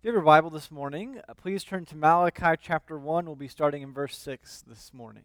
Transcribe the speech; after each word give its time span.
If 0.00 0.04
you 0.04 0.12
have 0.12 0.14
your 0.14 0.22
Bible 0.22 0.48
this 0.48 0.70
morning, 0.70 1.20
uh, 1.28 1.34
please 1.34 1.62
turn 1.62 1.84
to 1.84 1.94
Malachi 1.94 2.58
chapter 2.58 2.98
1. 2.98 3.26
We'll 3.26 3.36
be 3.36 3.48
starting 3.48 3.82
in 3.82 3.92
verse 3.92 4.16
6 4.16 4.64
this 4.66 4.94
morning. 4.94 5.24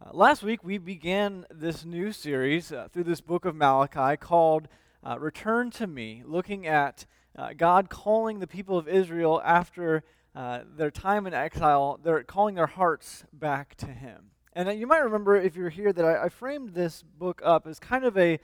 Uh, 0.00 0.08
last 0.14 0.42
week, 0.42 0.64
we 0.64 0.78
began 0.78 1.44
this 1.50 1.84
new 1.84 2.12
series 2.12 2.72
uh, 2.72 2.88
through 2.90 3.04
this 3.04 3.20
book 3.20 3.44
of 3.44 3.54
Malachi 3.54 4.16
called 4.16 4.68
uh, 5.04 5.18
Return 5.20 5.70
to 5.72 5.86
Me, 5.86 6.22
looking 6.24 6.66
at 6.66 7.04
uh, 7.36 7.50
God 7.54 7.90
calling 7.90 8.38
the 8.38 8.46
people 8.46 8.78
of 8.78 8.88
Israel 8.88 9.42
after 9.44 10.02
their 10.34 10.90
time 10.90 11.26
in 11.26 11.34
exile, 11.34 12.00
they're 12.02 12.22
calling 12.22 12.54
their 12.54 12.66
hearts 12.66 13.26
back 13.34 13.74
to 13.74 13.88
Him. 13.88 14.30
And 14.54 14.80
you 14.80 14.86
might 14.86 15.04
remember, 15.04 15.36
if 15.36 15.56
you're 15.56 15.68
here, 15.68 15.92
that 15.92 16.04
I, 16.06 16.24
I 16.24 16.28
framed 16.30 16.70
this 16.70 17.02
book 17.02 17.42
up 17.44 17.66
as 17.66 17.78
kind 17.78 18.06
of 18.06 18.16
a 18.16 18.40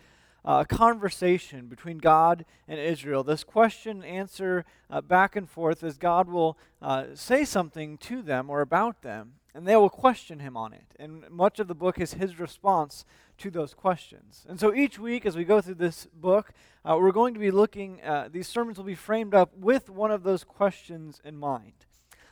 uh, 0.49 0.61
a 0.62 0.65
conversation 0.65 1.67
between 1.67 1.99
God 1.99 2.46
and 2.67 2.80
Israel. 2.80 3.23
This 3.23 3.45
question 3.45 4.03
answer 4.03 4.65
uh, 4.89 5.02
back 5.02 5.37
and 5.37 5.48
forth 5.48 5.84
as 5.84 5.98
God 5.98 6.27
will 6.27 6.57
uh, 6.80 7.09
say 7.12 7.45
something 7.45 7.98
to 7.98 8.23
them 8.23 8.48
or 8.48 8.62
about 8.62 9.02
them, 9.02 9.34
and 9.55 9.69
they 9.69 9.77
will 9.77 9.91
question 9.91 10.38
him 10.38 10.57
on 10.57 10.73
it. 10.73 10.87
And 10.98 11.29
much 11.29 11.59
of 11.59 11.69
the 11.69 11.74
book 11.74 12.01
is 12.01 12.15
his 12.15 12.41
response 12.41 13.05
to 13.37 13.51
those 13.51 13.74
questions. 13.74 14.47
And 14.48 14.59
so 14.59 14.74
each 14.74 14.98
week, 14.98 15.27
as 15.27 15.37
we 15.37 15.45
go 15.45 15.61
through 15.61 15.74
this 15.74 16.07
book, 16.15 16.52
uh, 16.83 16.96
we're 16.99 17.12
going 17.12 17.35
to 17.35 17.41
be 17.41 17.51
looking, 17.51 18.02
uh, 18.02 18.30
these 18.33 18.49
sermons 18.49 18.79
will 18.79 18.85
be 18.85 18.95
framed 18.95 19.35
up 19.35 19.55
with 19.55 19.91
one 19.91 20.10
of 20.10 20.23
those 20.23 20.45
questions 20.45 21.21
in 21.27 21.37
mind. 21.37 21.74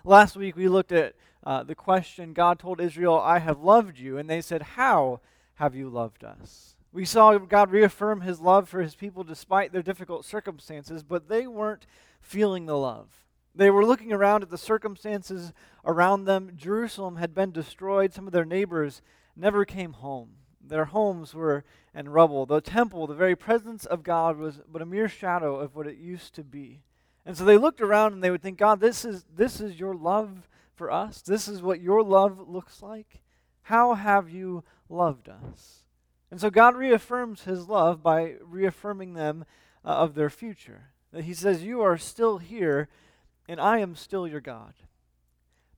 Last 0.05 0.37
week, 0.37 0.57
we 0.57 0.69
looked 0.69 0.93
at 0.93 1.17
uh, 1.45 1.65
the 1.65 1.75
question 1.75 2.33
God 2.33 2.61
told 2.61 2.81
Israel, 2.81 3.21
I 3.21 3.41
have 3.41 3.61
loved 3.61 3.99
you. 3.99 4.17
And 4.17 4.31
they 4.31 4.41
said, 4.41 4.63
How 4.63 5.21
have 5.57 5.75
you 5.75 5.91
loved 5.91 6.25
us? 6.25 6.76
We 6.97 7.05
saw 7.05 7.37
God 7.37 7.73
reaffirm 7.73 8.23
his 8.23 8.41
love 8.41 8.71
for 8.71 8.81
his 8.81 8.95
people 8.95 9.23
despite 9.23 9.71
their 9.71 9.83
difficult 9.83 10.25
circumstances, 10.25 11.03
but 11.03 11.29
they 11.29 11.47
weren't 11.47 11.87
feeling 12.23 12.65
the 12.65 12.79
love. 12.79 13.09
They 13.55 13.69
were 13.69 13.85
looking 13.85 14.15
around 14.15 14.43
at 14.43 14.49
the 14.49 14.57
circumstances 14.57 15.53
around 15.85 16.25
them. 16.25 16.53
Jerusalem 16.57 17.17
had 17.17 17.35
been 17.35 17.53
destroyed. 17.53 18.15
Some 18.15 18.27
of 18.27 18.33
their 18.33 18.47
neighbors 18.47 19.03
never 19.37 19.67
came 19.67 19.93
home. 19.93 20.37
Their 20.59 20.87
homes 20.87 21.35
were 21.35 21.67
in 21.95 22.09
rubble. 22.09 22.47
The 22.47 22.63
temple, 22.63 23.07
the 23.07 23.15
very 23.15 23.37
presence 23.37 23.85
of 23.85 24.03
God, 24.03 24.39
was 24.39 24.63
but 24.67 24.81
a 24.81 24.87
mere 24.87 25.07
shadow 25.07 25.57
of 25.57 25.77
what 25.77 25.87
it 25.87 25.99
used 25.99 26.35
to 26.37 26.43
be. 26.43 26.81
And 27.27 27.37
so 27.37 27.45
they 27.45 27.59
looked 27.59 27.83
around 27.83 28.15
and 28.15 28.25
they 28.25 28.31
would 28.31 28.41
think, 28.41 28.57
God, 28.57 28.81
this 28.81 29.05
is, 29.05 29.27
this 29.31 29.61
is 29.61 29.79
your 29.79 29.95
love 29.95 30.49
for 30.75 30.91
us. 30.91 31.21
This 31.21 31.47
is 31.47 31.61
what 31.61 31.83
your 31.83 32.03
love 32.03 32.49
looks 32.49 32.81
like. 32.81 33.21
How 33.65 33.93
have 33.93 34.31
you 34.31 34.65
loved 34.89 35.29
us? 35.29 35.86
And 36.31 36.41
so 36.41 36.51
God 36.51 36.77
reaffirms 36.77 37.43
his 37.43 37.69
love 37.69 38.03
by 38.03 38.35
reaffirming 38.43 39.15
them 39.15 39.45
uh, 39.85 39.89
of 39.89 40.15
their 40.15 40.31
future. 40.31 40.91
He 41.15 41.35
says, 41.35 41.63
You 41.63 41.81
are 41.83 41.97
still 41.97 42.39
here, 42.39 42.89
and 43.49 43.61
I 43.61 43.79
am 43.79 43.95
still 43.95 44.27
your 44.27 44.41
God. 44.41 44.75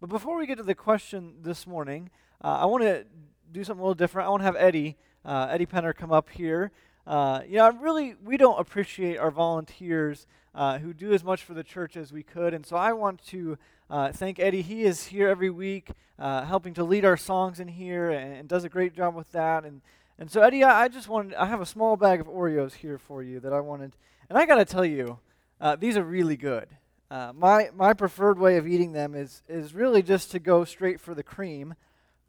But 0.01 0.11
before 0.11 0.39
we 0.39 0.47
get 0.47 0.57
to 0.57 0.63
the 0.63 0.75
question 0.75 1.35
this 1.43 1.67
morning, 1.67 2.11
uh, 2.43 2.59
I 2.61 2.65
want 2.67 2.85
to 2.85 3.05
do 3.51 3.65
something 3.65 3.81
a 3.81 3.85
little 3.85 3.95
different. 3.95 4.27
I 4.27 4.31
want 4.31 4.41
to 4.41 4.47
have 4.47 4.57
Eddie, 4.57 4.97
uh, 5.25 5.49
Eddie 5.51 5.67
Penner, 5.67 5.95
come 5.95 6.13
up 6.13 6.31
here. 6.31 6.71
Uh, 7.07 7.41
you 7.49 7.57
know, 7.57 7.71
really, 7.73 8.15
we 8.23 8.37
don't 8.37 8.61
appreciate 8.61 9.17
our 9.17 9.31
volunteers 9.31 10.27
uh, 10.55 10.79
who 10.79 10.93
do 10.93 11.13
as 11.13 11.25
much 11.25 11.43
for 11.43 11.55
the 11.55 11.65
church 11.65 11.97
as 11.97 12.13
we 12.13 12.23
could. 12.23 12.55
And 12.55 12.65
so 12.65 12.77
I 12.77 12.93
want 12.93 13.25
to 13.29 13.59
uh, 13.91 14.13
thank 14.13 14.39
Eddie. 14.39 14.63
He 14.63 14.83
is 14.83 15.07
here 15.07 15.29
every 15.29 15.51
week, 15.51 15.91
uh, 16.19 16.45
helping 16.45 16.75
to 16.75 16.85
lead 16.85 17.05
our 17.05 17.17
songs 17.17 17.61
in 17.61 17.69
here 17.69 18.11
and, 18.11 18.35
and, 18.35 18.49
does 18.49 18.65
a 18.65 18.69
great 18.69 18.95
job 18.95 19.15
with 19.15 19.33
that. 19.33 19.65
And 19.65 19.81
and 20.19 20.31
so, 20.31 20.43
Eddie, 20.43 20.65
I 20.65 20.89
just 20.89 21.09
wanted, 21.09 21.35
I 21.35 21.47
have 21.47 21.61
a 21.61 21.67
small 21.67 21.97
bag 21.97 22.21
of 22.21 22.27
Oreos 22.27 22.75
here 22.75 22.99
for 22.99 23.23
you 23.23 23.39
that 23.41 23.53
I 23.53 23.61
wanted. 23.61 23.93
And 24.29 24.37
I 24.37 24.47
got 24.47 24.57
to 24.57 24.65
tell 24.65 24.85
you, 24.85 25.21
uh, 25.61 25.77
these 25.77 25.97
are 25.97 26.03
really 26.03 26.37
good. 26.37 26.69
Uh, 27.09 27.33
my, 27.35 27.71
my 27.75 27.95
preferred 27.95 28.39
way 28.39 28.57
of 28.57 28.67
eating 28.67 28.93
them 28.93 29.15
is, 29.15 29.43
is 29.49 29.75
really 29.75 30.03
just 30.03 30.33
to 30.33 30.41
go 30.41 30.65
straight 30.65 31.01
for 31.01 31.15
the 31.15 31.23
cream 31.23 31.75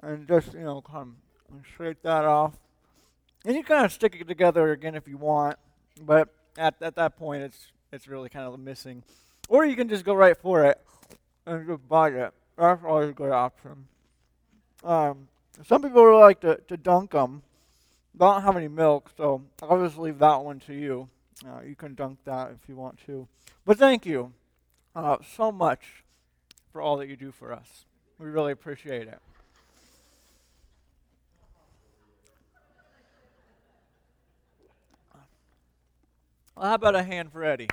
and 0.02 0.28
just, 0.28 0.54
you 0.54 0.62
know, 0.62 0.82
come 0.82 1.18
shake 1.78 2.02
that 2.04 2.26
off. 2.26 2.54
And 3.44 3.56
you 3.56 3.64
kind 3.64 3.86
of 3.86 3.92
stick 3.92 4.16
it 4.20 4.28
together 4.28 4.72
again 4.72 4.94
if 4.94 5.08
you 5.08 5.18
want, 5.18 5.58
but 6.06 6.30
at, 6.58 6.76
at 6.82 6.96
that 6.96 7.18
point, 7.18 7.42
it's, 7.42 7.72
it's 7.92 8.08
really 8.08 8.30
kind 8.30 8.46
of 8.46 8.60
missing. 8.60 9.04
Or 9.50 9.66
you 9.66 9.76
can 9.76 9.90
just 9.90 10.06
go 10.06 10.14
right 10.14 10.38
for 10.38 10.64
it 10.66 10.80
and 11.48 11.66
just 11.68 11.88
bite 11.90 12.14
it. 12.14 12.32
That's 12.56 12.84
always 12.86 13.10
a 13.10 13.14
good 13.14 13.32
option. 13.32 13.88
Um, 14.84 15.28
some 15.66 15.82
people 15.82 16.06
really 16.06 16.22
like 16.22 16.40
to, 16.42 16.60
to 16.68 16.78
dunk 16.78 17.12
them 17.12 17.42
don't 18.18 18.42
have 18.42 18.58
any 18.58 18.68
milk, 18.68 19.12
so 19.16 19.42
I'll 19.62 19.84
just 19.84 19.98
leave 19.98 20.20
that 20.20 20.44
one 20.44 20.60
to 20.62 20.74
you. 20.74 21.10
Uh, 21.46 21.62
you 21.62 21.76
can 21.76 21.96
dunk 21.96 22.20
that 22.26 22.52
if 22.52 22.68
you 22.68 22.76
want 22.76 23.00
to. 23.06 23.28
But 23.66 23.78
thank 23.78 24.06
you 24.06 24.34
uh, 24.96 25.18
so 25.36 25.52
much 25.52 26.04
for 26.72 26.82
all 26.82 26.98
that 26.98 27.08
you 27.08 27.16
do 27.16 27.32
for 27.32 27.54
us. 27.54 27.86
We 28.18 28.28
really 28.28 28.52
appreciate 28.52 29.08
it. 29.08 29.20
Well, 36.56 36.68
how 36.68 36.74
about 36.74 36.96
a 36.96 37.04
hand 37.04 37.32
for 37.32 37.44
Eddie? 37.44 37.70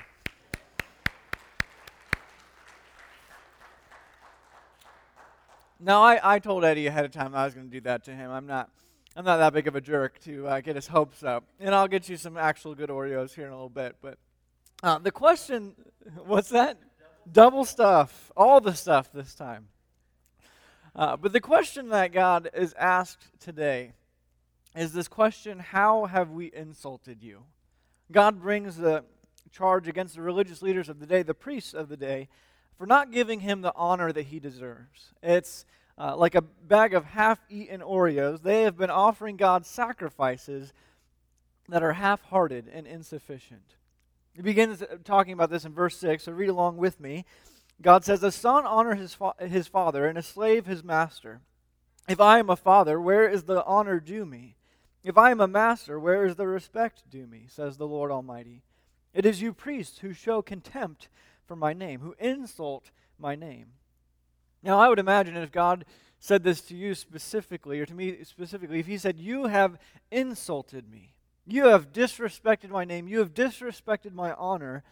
Now, 5.79 6.01
I, 6.01 6.35
I 6.35 6.39
told 6.39 6.63
Eddie 6.63 6.87
ahead 6.87 7.05
of 7.05 7.11
time 7.11 7.35
I 7.35 7.45
was 7.45 7.53
going 7.53 7.67
to 7.67 7.71
do 7.71 7.81
that 7.81 8.05
to 8.05 8.11
him. 8.11 8.31
I'm 8.31 8.47
not 8.47 8.69
I'm 9.17 9.25
not 9.25 9.37
that 9.37 9.51
big 9.51 9.67
of 9.67 9.75
a 9.75 9.81
jerk 9.81 10.19
to 10.25 10.47
uh, 10.47 10.61
get 10.61 10.75
his 10.75 10.85
hopes 10.85 11.23
up. 11.23 11.43
And 11.59 11.73
I'll 11.73 11.87
get 11.87 12.07
you 12.07 12.17
some 12.17 12.37
actual 12.37 12.75
good 12.75 12.91
Oreos 12.91 13.33
here 13.33 13.47
in 13.47 13.51
a 13.51 13.55
little 13.55 13.67
bit. 13.67 13.95
But 13.99 14.19
uh, 14.83 14.99
the 14.99 15.09
question 15.09 15.73
what's 16.27 16.49
that? 16.49 16.77
Double 17.31 17.65
stuff. 17.65 18.31
All 18.37 18.61
the 18.61 18.75
stuff 18.75 19.11
this 19.11 19.33
time. 19.33 19.69
Uh, 20.95 21.17
but 21.17 21.33
the 21.33 21.41
question 21.41 21.89
that 21.89 22.11
God 22.11 22.51
is 22.53 22.75
asked 22.77 23.23
today 23.39 23.93
is 24.75 24.93
this 24.93 25.07
question 25.07 25.57
How 25.57 26.05
have 26.05 26.29
we 26.29 26.51
insulted 26.53 27.23
you? 27.23 27.41
God 28.11 28.39
brings 28.39 28.77
the 28.77 29.03
charge 29.51 29.87
against 29.87 30.13
the 30.13 30.21
religious 30.21 30.61
leaders 30.61 30.89
of 30.89 30.99
the 30.99 31.07
day, 31.07 31.23
the 31.23 31.33
priests 31.33 31.73
of 31.73 31.89
the 31.89 31.97
day, 31.97 32.29
for 32.77 32.85
not 32.85 33.11
giving 33.11 33.39
him 33.39 33.61
the 33.61 33.73
honor 33.75 34.11
that 34.11 34.27
he 34.27 34.39
deserves. 34.39 35.15
It's 35.23 35.65
uh, 35.97 36.15
like 36.15 36.35
a 36.35 36.41
bag 36.41 36.93
of 36.93 37.05
half 37.05 37.39
eaten 37.49 37.81
Oreos, 37.81 38.41
they 38.41 38.63
have 38.63 38.77
been 38.77 38.89
offering 38.89 39.35
God 39.35 39.65
sacrifices 39.65 40.73
that 41.69 41.83
are 41.83 41.93
half 41.93 42.21
hearted 42.23 42.69
and 42.71 42.85
insufficient. 42.85 43.75
He 44.33 44.41
begins 44.41 44.83
talking 45.03 45.33
about 45.33 45.49
this 45.49 45.65
in 45.65 45.73
verse 45.73 45.97
6, 45.97 46.23
so 46.23 46.31
read 46.31 46.49
along 46.49 46.77
with 46.77 46.99
me. 46.99 47.25
God 47.81 48.05
says, 48.05 48.21
A 48.23 48.31
son 48.31 48.65
honors 48.65 48.99
his, 48.99 49.13
fa- 49.13 49.33
his 49.39 49.67
father, 49.67 50.05
and 50.05 50.17
a 50.17 50.23
slave 50.23 50.65
his 50.65 50.83
master. 50.83 51.41
If 52.07 52.21
I 52.21 52.39
am 52.39 52.49
a 52.49 52.55
father, 52.55 53.01
where 53.01 53.27
is 53.27 53.43
the 53.43 53.65
honor 53.65 53.99
due 53.99 54.25
me? 54.25 54.55
If 55.03 55.17
I 55.17 55.31
am 55.31 55.41
a 55.41 55.47
master, 55.47 55.99
where 55.99 56.25
is 56.25 56.35
the 56.35 56.47
respect 56.47 57.09
due 57.09 57.27
me? 57.27 57.45
says 57.47 57.77
the 57.77 57.87
Lord 57.87 58.11
Almighty. 58.11 58.61
It 59.13 59.25
is 59.25 59.41
you 59.41 59.53
priests 59.53 59.99
who 59.99 60.13
show 60.13 60.41
contempt 60.41 61.09
for 61.45 61.55
my 61.55 61.73
name, 61.73 62.01
who 62.01 62.15
insult 62.19 62.91
my 63.17 63.35
name. 63.35 63.67
Now, 64.67 64.79
I 64.79 64.89
would 64.89 64.99
imagine 64.99 65.37
if 65.37 65.49
God 65.49 65.85
said 66.19 66.43
this 66.43 66.59
to 66.63 66.75
you 66.75 66.93
specifically, 66.93 67.79
or 67.79 67.85
to 67.85 67.93
me 67.93 68.21
specifically, 68.25 68.81
if 68.81 68.85
He 68.85 68.97
said, 68.97 69.17
You 69.17 69.45
have 69.45 69.77
insulted 70.11 70.91
me, 70.91 71.13
you 71.45 71.67
have 71.67 71.93
disrespected 71.93 72.69
my 72.69 72.83
name, 72.83 73.07
you 73.07 73.19
have 73.19 73.33
disrespected 73.33 74.11
my 74.11 74.33
honor, 74.33 74.83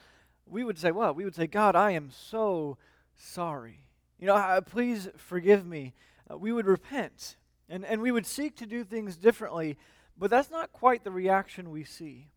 we 0.46 0.64
would 0.64 0.80
say, 0.80 0.92
What? 0.92 1.18
We 1.18 1.26
would 1.26 1.36
say, 1.36 1.48
God, 1.48 1.76
I 1.76 1.92
am 1.92 2.10
so 2.10 2.78
sorry. 3.18 3.82
You 4.18 4.28
know, 4.28 4.62
please 4.66 5.10
forgive 5.18 5.66
me. 5.66 5.94
Uh, 6.32 6.38
we 6.38 6.54
would 6.54 6.68
repent 6.68 7.36
and, 7.68 7.84
and 7.84 8.02
we 8.02 8.14
would 8.14 8.26
seek 8.26 8.56
to 8.58 8.66
do 8.66 8.86
things 8.86 9.18
differently, 9.18 9.78
but 10.18 10.30
that's 10.30 10.50
not 10.50 10.72
quite 10.72 11.04
the 11.04 11.12
reaction 11.12 11.70
we 11.70 11.84
see. 11.84 12.30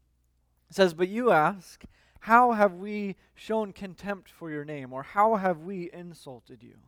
It 0.71 0.75
says, 0.75 0.93
But 0.93 1.07
you 1.07 1.31
ask, 1.31 1.85
How 2.19 2.51
have 2.51 2.75
we 2.75 3.15
shown 3.37 3.73
contempt 3.73 4.29
for 4.29 4.51
your 4.51 4.65
name, 4.65 4.93
or 4.93 5.05
how 5.05 5.37
have 5.37 5.61
we 5.61 5.89
insulted 5.93 6.65
you? 6.65 6.79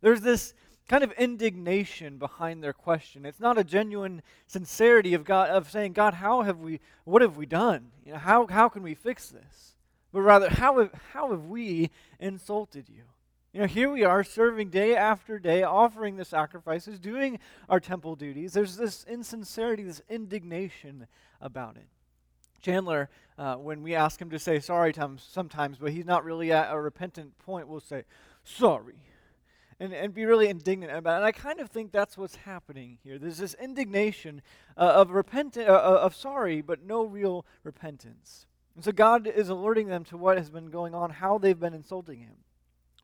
There's 0.00 0.20
this 0.20 0.54
kind 0.88 1.04
of 1.04 1.12
indignation 1.12 2.18
behind 2.18 2.64
their 2.64 2.72
question. 2.72 3.24
It's 3.24 3.38
not 3.38 3.56
a 3.56 3.62
genuine 3.62 4.22
sincerity 4.48 5.14
of 5.14 5.24
God 5.24 5.48
of 5.48 5.70
saying, 5.70 5.92
God, 5.92 6.14
how 6.14 6.42
have 6.42 6.58
we 6.58 6.80
what 7.04 7.22
have 7.22 7.36
we 7.36 7.46
done? 7.46 7.92
You 8.04 8.12
know, 8.12 8.18
how 8.18 8.46
how 8.48 8.68
can 8.68 8.82
we 8.82 8.94
fix 8.94 9.28
this? 9.28 9.76
But 10.12 10.22
rather, 10.22 10.50
how 10.50 10.80
have, 10.80 10.90
how 11.12 11.30
have 11.30 11.44
we 11.44 11.90
insulted 12.18 12.88
you? 12.88 13.04
You 13.52 13.60
know, 13.60 13.66
here 13.66 13.88
we 13.90 14.02
are 14.02 14.24
serving 14.24 14.70
day 14.70 14.96
after 14.96 15.38
day, 15.38 15.62
offering 15.62 16.16
the 16.16 16.24
sacrifices, 16.24 16.98
doing 16.98 17.38
our 17.68 17.78
temple 17.78 18.16
duties. 18.16 18.52
There's 18.52 18.76
this 18.76 19.04
insincerity, 19.08 19.84
this 19.84 20.02
indignation 20.08 21.06
about 21.40 21.76
it. 21.76 21.86
Chandler, 22.60 23.08
uh, 23.38 23.54
when 23.54 23.82
we 23.82 23.94
ask 23.94 24.20
him 24.20 24.30
to 24.30 24.38
say 24.38 24.58
sorry 24.58 24.92
sometimes, 25.18 25.78
but 25.78 25.92
he's 25.92 26.04
not 26.04 26.24
really 26.24 26.52
at 26.52 26.72
a 26.72 26.80
repentant 26.80 27.38
point, 27.38 27.68
We'll 27.68 27.80
say, 27.80 28.04
Sorry 28.42 29.09
and, 29.80 29.94
and 29.94 30.12
be 30.12 30.26
really 30.26 30.48
indignant 30.48 30.92
about 30.92 31.14
it. 31.14 31.16
And 31.16 31.24
I 31.24 31.32
kind 31.32 31.58
of 31.58 31.70
think 31.70 31.90
that's 31.90 32.18
what's 32.18 32.36
happening 32.36 32.98
here. 33.02 33.18
There's 33.18 33.38
this 33.38 33.54
indignation 33.54 34.42
uh, 34.76 34.80
of 34.80 35.10
repentance, 35.10 35.66
uh, 35.66 35.72
uh, 35.72 36.00
of 36.02 36.14
sorry, 36.14 36.60
but 36.60 36.84
no 36.84 37.04
real 37.04 37.46
repentance. 37.64 38.46
And 38.76 38.84
so 38.84 38.92
God 38.92 39.26
is 39.26 39.48
alerting 39.48 39.88
them 39.88 40.04
to 40.04 40.18
what 40.18 40.36
has 40.36 40.50
been 40.50 40.68
going 40.68 40.94
on, 40.94 41.10
how 41.10 41.38
they've 41.38 41.58
been 41.58 41.74
insulting 41.74 42.20
him. 42.20 42.36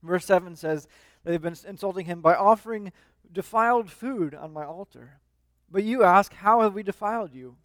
Verse 0.02 0.26
7 0.26 0.55
says 0.55 0.87
they've 1.25 1.40
been 1.40 1.56
insulting 1.67 2.05
him 2.05 2.20
by 2.20 2.34
offering 2.34 2.93
defiled 3.32 3.90
food 3.90 4.34
on 4.34 4.52
my 4.52 4.64
altar. 4.64 5.19
But 5.70 5.82
you 5.82 6.05
ask, 6.05 6.32
How 6.34 6.61
have 6.61 6.75
we 6.75 6.82
defiled 6.82 7.34
you? 7.34 7.56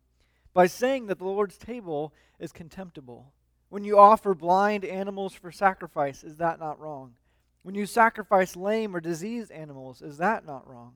By 0.53 0.67
saying 0.67 1.07
that 1.07 1.19
the 1.19 1.25
Lord's 1.25 1.57
table 1.57 2.13
is 2.39 2.51
contemptible. 2.51 3.33
When 3.69 3.83
you 3.83 3.97
offer 3.97 4.33
blind 4.33 4.83
animals 4.83 5.33
for 5.33 5.51
sacrifice, 5.51 6.23
is 6.23 6.37
that 6.37 6.59
not 6.59 6.79
wrong? 6.79 7.13
When 7.63 7.75
you 7.75 7.85
sacrifice 7.85 8.55
lame 8.55 8.95
or 8.95 8.99
diseased 8.99 9.51
animals, 9.51 10.01
is 10.01 10.17
that 10.17 10.45
not 10.45 10.67
wrong? 10.67 10.93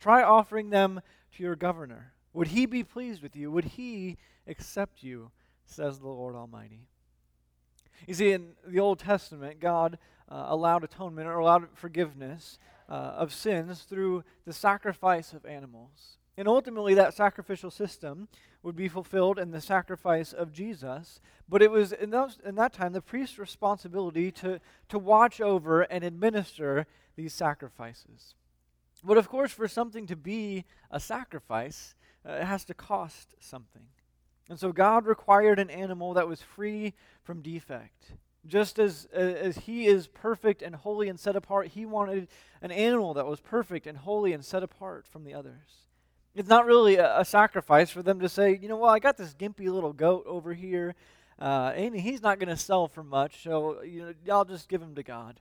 Try 0.00 0.22
offering 0.22 0.70
them 0.70 1.00
to 1.36 1.42
your 1.42 1.56
governor. 1.56 2.12
Would 2.32 2.48
he 2.48 2.66
be 2.66 2.84
pleased 2.84 3.22
with 3.22 3.34
you? 3.36 3.50
Would 3.50 3.64
he 3.64 4.18
accept 4.46 5.02
you? 5.02 5.30
Says 5.66 5.98
the 5.98 6.08
Lord 6.08 6.34
Almighty. 6.34 6.86
You 8.06 8.14
see, 8.14 8.32
in 8.32 8.52
the 8.66 8.80
Old 8.80 8.98
Testament, 8.98 9.60
God 9.60 9.98
uh, 10.28 10.46
allowed 10.48 10.84
atonement 10.84 11.26
or 11.26 11.38
allowed 11.38 11.68
forgiveness 11.74 12.58
uh, 12.88 12.92
of 12.92 13.32
sins 13.32 13.82
through 13.82 14.24
the 14.44 14.52
sacrifice 14.52 15.32
of 15.32 15.46
animals. 15.46 16.18
And 16.36 16.48
ultimately, 16.48 16.94
that 16.94 17.14
sacrificial 17.14 17.70
system 17.70 18.28
would 18.62 18.74
be 18.74 18.88
fulfilled 18.88 19.38
in 19.38 19.52
the 19.52 19.60
sacrifice 19.60 20.32
of 20.32 20.52
Jesus. 20.52 21.20
But 21.48 21.62
it 21.62 21.70
was 21.70 21.92
in, 21.92 22.10
those, 22.10 22.38
in 22.44 22.56
that 22.56 22.72
time 22.72 22.92
the 22.92 23.00
priest's 23.00 23.38
responsibility 23.38 24.32
to, 24.32 24.60
to 24.88 24.98
watch 24.98 25.40
over 25.40 25.82
and 25.82 26.02
administer 26.02 26.86
these 27.14 27.32
sacrifices. 27.32 28.34
But 29.04 29.18
of 29.18 29.28
course, 29.28 29.52
for 29.52 29.68
something 29.68 30.06
to 30.06 30.16
be 30.16 30.64
a 30.90 30.98
sacrifice, 30.98 31.94
uh, 32.26 32.32
it 32.32 32.44
has 32.44 32.64
to 32.64 32.74
cost 32.74 33.34
something. 33.38 33.86
And 34.48 34.58
so 34.58 34.72
God 34.72 35.06
required 35.06 35.58
an 35.58 35.70
animal 35.70 36.14
that 36.14 36.26
was 36.26 36.40
free 36.42 36.94
from 37.22 37.42
defect. 37.42 38.12
Just 38.46 38.78
as, 38.78 39.06
as 39.12 39.58
he 39.58 39.86
is 39.86 40.06
perfect 40.06 40.62
and 40.62 40.74
holy 40.74 41.08
and 41.08 41.18
set 41.18 41.36
apart, 41.36 41.68
he 41.68 41.86
wanted 41.86 42.28
an 42.60 42.70
animal 42.70 43.14
that 43.14 43.26
was 43.26 43.40
perfect 43.40 43.86
and 43.86 43.98
holy 43.98 44.32
and 44.32 44.44
set 44.44 44.62
apart 44.62 45.06
from 45.06 45.24
the 45.24 45.32
others. 45.32 45.84
It's 46.34 46.48
not 46.48 46.66
really 46.66 46.96
a, 46.96 47.20
a 47.20 47.24
sacrifice 47.24 47.90
for 47.90 48.02
them 48.02 48.20
to 48.20 48.28
say, 48.28 48.58
you 48.60 48.68
know, 48.68 48.76
well, 48.76 48.90
I 48.90 48.98
got 48.98 49.16
this 49.16 49.34
gimpy 49.34 49.68
little 49.68 49.92
goat 49.92 50.24
over 50.26 50.52
here, 50.52 50.94
uh, 51.38 51.72
and 51.74 51.94
he's 51.94 52.22
not 52.22 52.38
going 52.38 52.48
to 52.48 52.56
sell 52.56 52.88
for 52.88 53.02
much, 53.02 53.42
so 53.42 53.82
you 53.82 54.02
know, 54.02 54.34
I'll 54.34 54.44
just 54.44 54.68
give 54.68 54.82
him 54.82 54.94
to 54.94 55.02
God. 55.02 55.40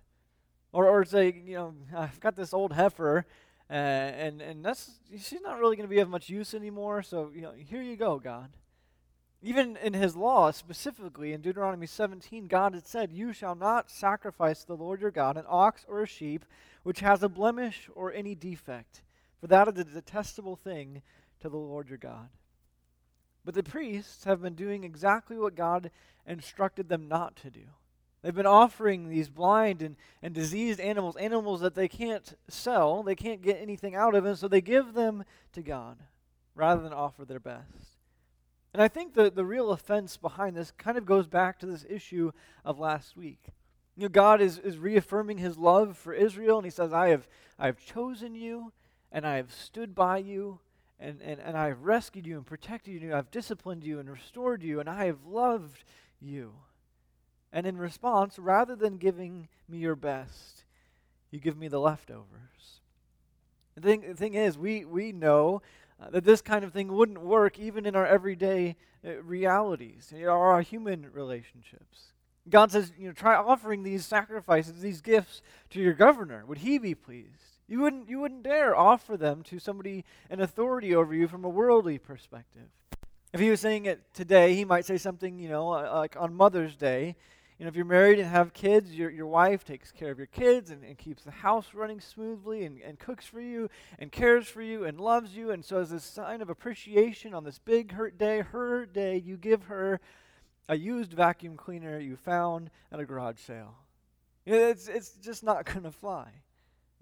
Or, 0.71 0.87
or 0.87 1.05
say, 1.05 1.33
you 1.45 1.55
know, 1.55 1.73
I've 1.95 2.19
got 2.19 2.35
this 2.35 2.53
old 2.53 2.73
heifer, 2.73 3.25
uh, 3.69 3.73
and 3.73 4.41
and 4.41 4.65
that's 4.65 4.99
she's 5.11 5.41
not 5.41 5.59
really 5.59 5.75
going 5.75 5.87
to 5.87 5.93
be 5.93 5.99
of 5.99 6.09
much 6.09 6.29
use 6.29 6.53
anymore. 6.53 7.03
So 7.03 7.31
you 7.33 7.41
know, 7.41 7.53
here 7.55 7.81
you 7.81 7.95
go, 7.95 8.19
God. 8.19 8.49
Even 9.45 9.75
in 9.77 9.93
his 9.93 10.15
law, 10.15 10.51
specifically 10.51 11.33
in 11.33 11.41
Deuteronomy 11.41 11.85
17, 11.85 12.47
God 12.47 12.73
had 12.73 12.87
said, 12.87 13.11
You 13.11 13.33
shall 13.33 13.55
not 13.55 13.91
sacrifice 13.91 14.63
the 14.63 14.77
Lord 14.77 15.01
your 15.01 15.11
God 15.11 15.35
an 15.35 15.43
ox 15.49 15.85
or 15.89 16.01
a 16.01 16.07
sheep 16.07 16.45
which 16.83 17.01
has 17.01 17.21
a 17.21 17.29
blemish 17.29 17.89
or 17.93 18.13
any 18.13 18.35
defect, 18.35 19.01
for 19.43 19.47
that 19.47 19.67
is 19.67 19.77
a 19.77 19.83
detestable 19.83 20.55
thing 20.55 21.01
to 21.41 21.49
the 21.49 21.57
Lord 21.57 21.89
your 21.89 21.97
God. 21.97 22.29
But 23.43 23.55
the 23.55 23.61
priests 23.61 24.23
have 24.23 24.41
been 24.41 24.55
doing 24.55 24.85
exactly 24.85 25.37
what 25.37 25.53
God 25.53 25.91
instructed 26.25 26.87
them 26.87 27.09
not 27.09 27.35
to 27.35 27.49
do. 27.49 27.65
They've 28.21 28.33
been 28.33 28.45
offering 28.45 29.09
these 29.09 29.27
blind 29.27 29.81
and, 29.81 29.97
and 30.21 30.33
diseased 30.33 30.79
animals, 30.79 31.17
animals 31.17 31.59
that 31.59 31.75
they 31.75 31.89
can't 31.89 32.37
sell, 32.47 33.03
they 33.03 33.15
can't 33.15 33.41
get 33.41 33.61
anything 33.61 33.95
out 33.95 34.15
of, 34.15 34.23
and 34.23 34.39
so 34.39 34.47
they 34.47 34.61
give 34.61 34.93
them 34.93 35.25
to 35.51 35.61
God 35.61 35.97
rather 36.55 36.81
than 36.81 36.93
offer 36.93 37.25
their 37.25 37.41
best. 37.41 37.97
And 38.73 38.81
I 38.81 38.87
think 38.87 39.13
the, 39.13 39.29
the 39.29 39.43
real 39.43 39.71
offense 39.71 40.15
behind 40.15 40.55
this 40.55 40.71
kind 40.71 40.97
of 40.97 41.05
goes 41.05 41.27
back 41.27 41.59
to 41.59 41.65
this 41.65 41.85
issue 41.89 42.31
of 42.63 42.79
last 42.79 43.17
week. 43.17 43.47
You 43.97 44.03
know, 44.03 44.09
God 44.09 44.39
is, 44.39 44.57
is 44.57 44.77
reaffirming 44.77 45.39
his 45.39 45.57
love 45.57 45.97
for 45.97 46.13
Israel, 46.13 46.59
and 46.59 46.65
he 46.65 46.71
says, 46.71 46.93
I 46.93 47.09
have, 47.09 47.27
I 47.59 47.65
have 47.65 47.85
chosen 47.85 48.35
you, 48.35 48.71
and 49.13 49.25
I 49.25 49.35
have 49.35 49.53
stood 49.53 49.93
by 49.93 50.17
you, 50.17 50.59
and, 50.99 51.21
and, 51.21 51.39
and 51.39 51.55
I 51.55 51.67
have 51.67 51.83
rescued 51.83 52.25
you 52.25 52.35
and 52.35 52.45
protected 52.45 53.01
you, 53.01 53.13
I've 53.13 53.31
disciplined 53.31 53.83
you 53.83 53.99
and 53.99 54.09
restored 54.09 54.63
you, 54.63 54.79
and 54.79 54.89
I 54.89 55.05
have 55.05 55.23
loved 55.25 55.83
you. 56.19 56.53
And 57.53 57.67
in 57.67 57.77
response, 57.77 58.39
rather 58.39 58.75
than 58.75 58.97
giving 58.97 59.47
me 59.69 59.77
your 59.77 59.95
best, 59.95 60.63
you 61.29 61.39
give 61.39 61.55
me 61.55 61.67
the 61.67 61.79
leftovers. 61.79 62.81
The 63.75 63.81
thing, 63.81 64.01
the 64.01 64.15
thing 64.15 64.33
is, 64.33 64.57
we, 64.57 64.83
we 64.83 65.11
know 65.11 65.61
uh, 66.01 66.09
that 66.09 66.23
this 66.23 66.41
kind 66.41 66.65
of 66.65 66.73
thing 66.73 66.91
wouldn't 66.91 67.21
work 67.21 67.59
even 67.59 67.85
in 67.85 67.95
our 67.95 68.07
everyday 68.07 68.75
uh, 69.05 69.21
realities, 69.21 70.11
or 70.19 70.29
our 70.29 70.61
human 70.61 71.11
relationships. 71.13 72.13
God 72.49 72.71
says, 72.71 72.91
you 72.97 73.07
know, 73.07 73.13
try 73.13 73.35
offering 73.35 73.83
these 73.83 74.05
sacrifices, 74.05 74.81
these 74.81 75.01
gifts 75.01 75.41
to 75.69 75.79
your 75.79 75.93
governor. 75.93 76.43
Would 76.47 76.59
he 76.59 76.77
be 76.77 76.95
pleased? 76.95 77.52
You 77.67 77.79
wouldn't, 77.79 78.09
you 78.09 78.19
wouldn't 78.19 78.43
dare 78.43 78.75
offer 78.75 79.17
them 79.17 79.43
to 79.43 79.59
somebody 79.59 80.05
in 80.29 80.41
authority 80.41 80.93
over 80.95 81.13
you 81.13 81.27
from 81.27 81.45
a 81.45 81.49
worldly 81.49 81.97
perspective. 81.97 82.69
If 83.31 83.39
he 83.39 83.49
was 83.49 83.61
saying 83.61 83.85
it 83.85 84.01
today, 84.13 84.53
he 84.53 84.65
might 84.65 84.85
say 84.85 84.97
something, 84.97 85.39
you 85.39 85.49
know, 85.49 85.71
uh, 85.71 85.91
like 85.95 86.15
on 86.17 86.35
Mother's 86.35 86.75
Day, 86.75 87.15
you 87.57 87.65
know, 87.65 87.69
if 87.69 87.75
you're 87.75 87.85
married 87.85 88.19
and 88.19 88.27
have 88.27 88.53
kids, 88.53 88.93
your, 88.93 89.09
your 89.09 89.27
wife 89.27 89.63
takes 89.63 89.91
care 89.91 90.11
of 90.11 90.17
your 90.17 90.27
kids 90.27 90.69
and, 90.69 90.83
and 90.83 90.97
keeps 90.97 91.23
the 91.23 91.31
house 91.31 91.67
running 91.73 91.99
smoothly 91.99 92.65
and, 92.65 92.81
and 92.81 92.99
cooks 92.99 93.25
for 93.25 93.39
you 93.39 93.69
and 93.99 94.11
cares 94.11 94.47
for 94.47 94.61
you 94.61 94.85
and 94.85 94.99
loves 94.99 95.35
you. 95.35 95.51
And 95.51 95.63
so, 95.63 95.77
as 95.77 95.91
a 95.91 95.99
sign 95.99 96.41
of 96.41 96.49
appreciation 96.49 97.33
on 97.33 97.43
this 97.43 97.59
big 97.59 97.93
hurt 97.93 98.17
day, 98.17 98.41
her 98.41 98.85
day, 98.85 99.17
you 99.17 99.37
give 99.37 99.63
her 99.63 99.99
a 100.67 100.75
used 100.75 101.13
vacuum 101.13 101.55
cleaner 101.55 101.99
you 101.99 102.15
found 102.15 102.69
at 102.91 102.99
a 102.99 103.05
garage 103.05 103.39
sale. 103.39 103.75
You 104.45 104.53
know, 104.53 104.67
it's, 104.67 104.87
it's 104.87 105.11
just 105.11 105.43
not 105.43 105.65
going 105.65 105.83
to 105.83 105.91
fly. 105.91 106.29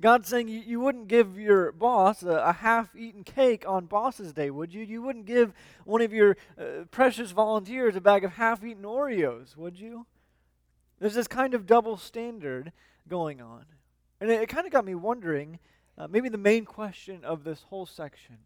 God's 0.01 0.27
saying 0.27 0.47
you, 0.47 0.59
you 0.59 0.79
wouldn't 0.79 1.07
give 1.07 1.37
your 1.37 1.71
boss 1.71 2.23
a, 2.23 2.31
a 2.31 2.53
half 2.53 2.95
eaten 2.95 3.23
cake 3.23 3.63
on 3.67 3.85
Boss's 3.85 4.33
Day, 4.33 4.49
would 4.49 4.73
you? 4.73 4.83
You 4.83 5.01
wouldn't 5.01 5.25
give 5.25 5.53
one 5.85 6.01
of 6.01 6.11
your 6.11 6.37
uh, 6.59 6.85
precious 6.89 7.31
volunteers 7.31 7.95
a 7.95 8.01
bag 8.01 8.23
of 8.23 8.33
half 8.33 8.63
eaten 8.63 8.83
Oreos, 8.83 9.55
would 9.55 9.79
you? 9.79 10.07
There's 10.99 11.13
this 11.13 11.27
kind 11.27 11.53
of 11.53 11.67
double 11.67 11.97
standard 11.97 12.71
going 13.07 13.41
on. 13.41 13.65
And 14.19 14.29
it, 14.31 14.41
it 14.41 14.49
kind 14.49 14.65
of 14.65 14.73
got 14.73 14.85
me 14.85 14.95
wondering 14.95 15.59
uh, 15.97 16.07
maybe 16.07 16.29
the 16.29 16.37
main 16.37 16.65
question 16.65 17.23
of 17.23 17.43
this 17.43 17.63
whole 17.69 17.85
section. 17.85 18.37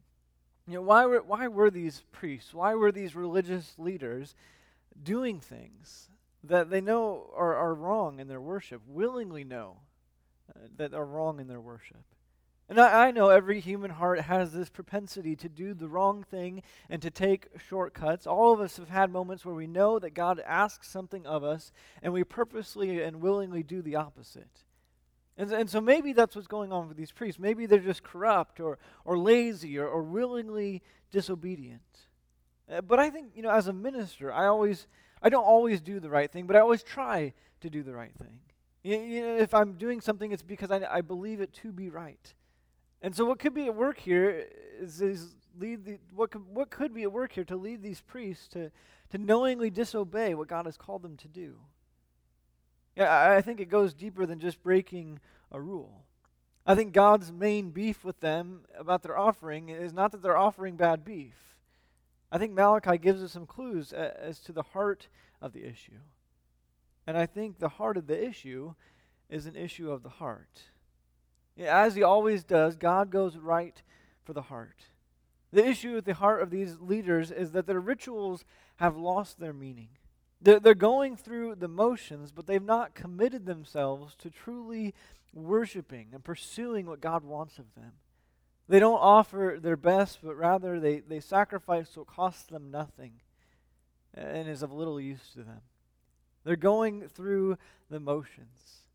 You 0.67 0.75
know, 0.75 0.81
why 0.81 1.05
were, 1.05 1.21
why 1.21 1.47
were 1.47 1.71
these 1.71 2.03
priests, 2.11 2.53
why 2.53 2.75
were 2.75 2.91
these 2.91 3.15
religious 3.15 3.75
leaders 3.77 4.35
doing 5.01 5.39
things 5.39 6.09
that 6.43 6.69
they 6.69 6.81
know 6.81 7.29
are, 7.35 7.55
are 7.55 7.73
wrong 7.73 8.19
in 8.19 8.27
their 8.27 8.41
worship, 8.41 8.81
willingly 8.87 9.43
know 9.43 9.77
uh, 10.49 10.59
that 10.77 10.93
are 10.93 11.05
wrong 11.05 11.39
in 11.39 11.47
their 11.47 11.61
worship? 11.61 12.03
And 12.67 12.79
I, 12.79 13.07
I, 13.07 13.11
know 13.11 13.29
every 13.29 13.59
human 13.59 13.91
heart 13.91 14.21
has 14.21 14.51
this 14.51 14.69
propensity 14.69 15.35
to 15.35 15.47
do 15.47 15.75
the 15.75 15.87
wrong 15.87 16.23
thing 16.23 16.63
and 16.89 16.99
to 17.03 17.11
take 17.11 17.47
shortcuts. 17.69 18.25
All 18.25 18.51
of 18.51 18.59
us 18.59 18.77
have 18.77 18.89
had 18.89 19.11
moments 19.11 19.45
where 19.45 19.53
we 19.53 19.67
know 19.67 19.99
that 19.99 20.15
God 20.15 20.41
asks 20.45 20.89
something 20.89 21.27
of 21.27 21.43
us, 21.43 21.71
and 22.01 22.11
we 22.11 22.23
purposely 22.23 23.03
and 23.03 23.21
willingly 23.21 23.61
do 23.61 23.83
the 23.83 23.95
opposite. 23.95 24.63
And, 25.37 25.51
and 25.51 25.69
so 25.69 25.79
maybe 25.79 26.13
that's 26.13 26.35
what's 26.35 26.47
going 26.47 26.71
on 26.71 26.87
with 26.87 26.97
these 26.97 27.11
priests. 27.11 27.39
Maybe 27.39 27.67
they're 27.67 27.79
just 27.79 28.03
corrupt 28.03 28.59
or, 28.59 28.79
or 29.03 29.17
lazy 29.17 29.77
or, 29.77 29.87
or 29.87 30.01
willingly 30.01 30.81
disobedient. 31.11 31.81
Uh, 32.71 32.81
but 32.81 32.99
I 32.99 33.11
think, 33.11 33.33
you 33.35 33.43
know, 33.43 33.51
as 33.51 33.67
a 33.67 33.73
minister, 33.73 34.33
I 34.33 34.47
always, 34.47 34.87
I 35.21 35.29
don't 35.29 35.43
always 35.43 35.81
do 35.81 35.99
the 35.99 36.09
right 36.09 36.31
thing, 36.31 36.47
but 36.47 36.55
I 36.55 36.61
always 36.61 36.81
try 36.83 37.33
to 37.61 37.69
do 37.69 37.83
the 37.83 37.93
right 37.93 38.13
thing. 38.17 38.39
If 38.87 39.53
I'm 39.53 39.73
doing 39.73 39.99
something, 39.99 40.31
it's 40.31 40.43
because 40.43 40.69
I, 40.69 40.81
I 40.89 41.01
believe 41.01 41.41
it 41.41 41.53
to 41.53 41.71
be 41.71 41.89
right. 41.89 42.33
And 43.01 43.15
so, 43.15 43.25
what 43.25 43.39
could 43.39 43.53
be 43.53 43.65
at 43.65 43.75
work 43.75 43.99
here 43.99 44.47
is, 44.79 45.01
is 45.01 45.35
lead 45.59 45.85
the, 45.85 45.97
what 46.13 46.31
could, 46.31 46.45
what 46.47 46.69
could 46.69 46.93
be 46.93 47.03
at 47.03 47.11
work 47.11 47.31
here 47.31 47.43
to 47.45 47.55
lead 47.55 47.81
these 47.81 48.01
priests 48.01 48.47
to, 48.49 48.71
to 49.09 49.17
knowingly 49.17 49.69
disobey 49.69 50.35
what 50.35 50.47
God 50.47 50.65
has 50.65 50.77
called 50.77 51.01
them 51.01 51.17
to 51.17 51.27
do. 51.27 51.55
Yeah, 52.95 53.05
I, 53.05 53.37
I 53.37 53.41
think 53.41 53.59
it 53.59 53.69
goes 53.69 53.93
deeper 53.93 54.25
than 54.25 54.39
just 54.39 54.61
breaking 54.61 55.19
a 55.51 55.59
rule. 55.59 56.03
I 56.65 56.75
think 56.75 56.93
God's 56.93 57.31
main 57.31 57.69
beef 57.71 58.03
with 58.03 58.19
them 58.21 58.61
about 58.77 59.03
their 59.03 59.17
offering 59.17 59.69
is 59.69 59.93
not 59.93 60.11
that 60.11 60.21
they're 60.21 60.37
offering 60.37 60.75
bad 60.75 61.03
beef. 61.03 61.35
I 62.31 62.37
think 62.37 62.53
Malachi 62.53 62.97
gives 62.97 63.21
us 63.21 63.31
some 63.31 63.45
clues 63.45 63.93
as 63.93 64.39
to 64.41 64.51
the 64.51 64.63
heart 64.63 65.07
of 65.41 65.53
the 65.53 65.63
issue. 65.63 65.99
And 67.07 67.17
I 67.17 67.25
think 67.25 67.59
the 67.59 67.69
heart 67.69 67.97
of 67.97 68.07
the 68.07 68.23
issue 68.23 68.73
is 69.29 69.45
an 69.45 69.55
issue 69.55 69.91
of 69.91 70.03
the 70.03 70.09
heart. 70.09 70.61
As 71.57 71.95
he 71.95 72.03
always 72.03 72.43
does, 72.43 72.75
God 72.75 73.09
goes 73.09 73.37
right 73.37 73.81
for 74.23 74.33
the 74.33 74.43
heart. 74.43 74.85
The 75.51 75.65
issue 75.65 75.93
with 75.93 76.05
the 76.05 76.15
heart 76.15 76.41
of 76.41 76.49
these 76.49 76.79
leaders 76.79 77.31
is 77.31 77.51
that 77.51 77.65
their 77.67 77.79
rituals 77.79 78.43
have 78.77 78.97
lost 78.97 79.39
their 79.39 79.53
meaning. 79.53 79.89
They're, 80.41 80.59
they're 80.59 80.75
going 80.75 81.15
through 81.15 81.55
the 81.55 81.67
motions, 81.67 82.31
but 82.31 82.45
they've 82.45 82.61
not 82.61 82.93
committed 82.93 83.45
themselves 83.45 84.15
to 84.15 84.29
truly 84.29 84.93
worshiping 85.33 86.09
and 86.13 86.23
pursuing 86.23 86.87
what 86.87 87.01
God 87.01 87.23
wants 87.23 87.57
of 87.57 87.73
them. 87.75 87.93
They 88.67 88.79
don't 88.79 88.97
offer 88.97 89.57
their 89.61 89.77
best, 89.77 90.19
but 90.23 90.35
rather 90.35 90.79
they, 90.79 90.99
they 90.99 91.19
sacrifice 91.19 91.95
it 91.95 92.07
costs 92.07 92.43
them 92.43 92.71
nothing. 92.71 93.21
and 94.13 94.49
is 94.49 94.63
of 94.63 94.73
little 94.73 94.99
use 94.99 95.31
to 95.33 95.43
them. 95.43 95.61
They're 96.45 96.55
going 96.55 97.09
through 97.09 97.57
the 97.89 97.99
motions. 97.99 98.85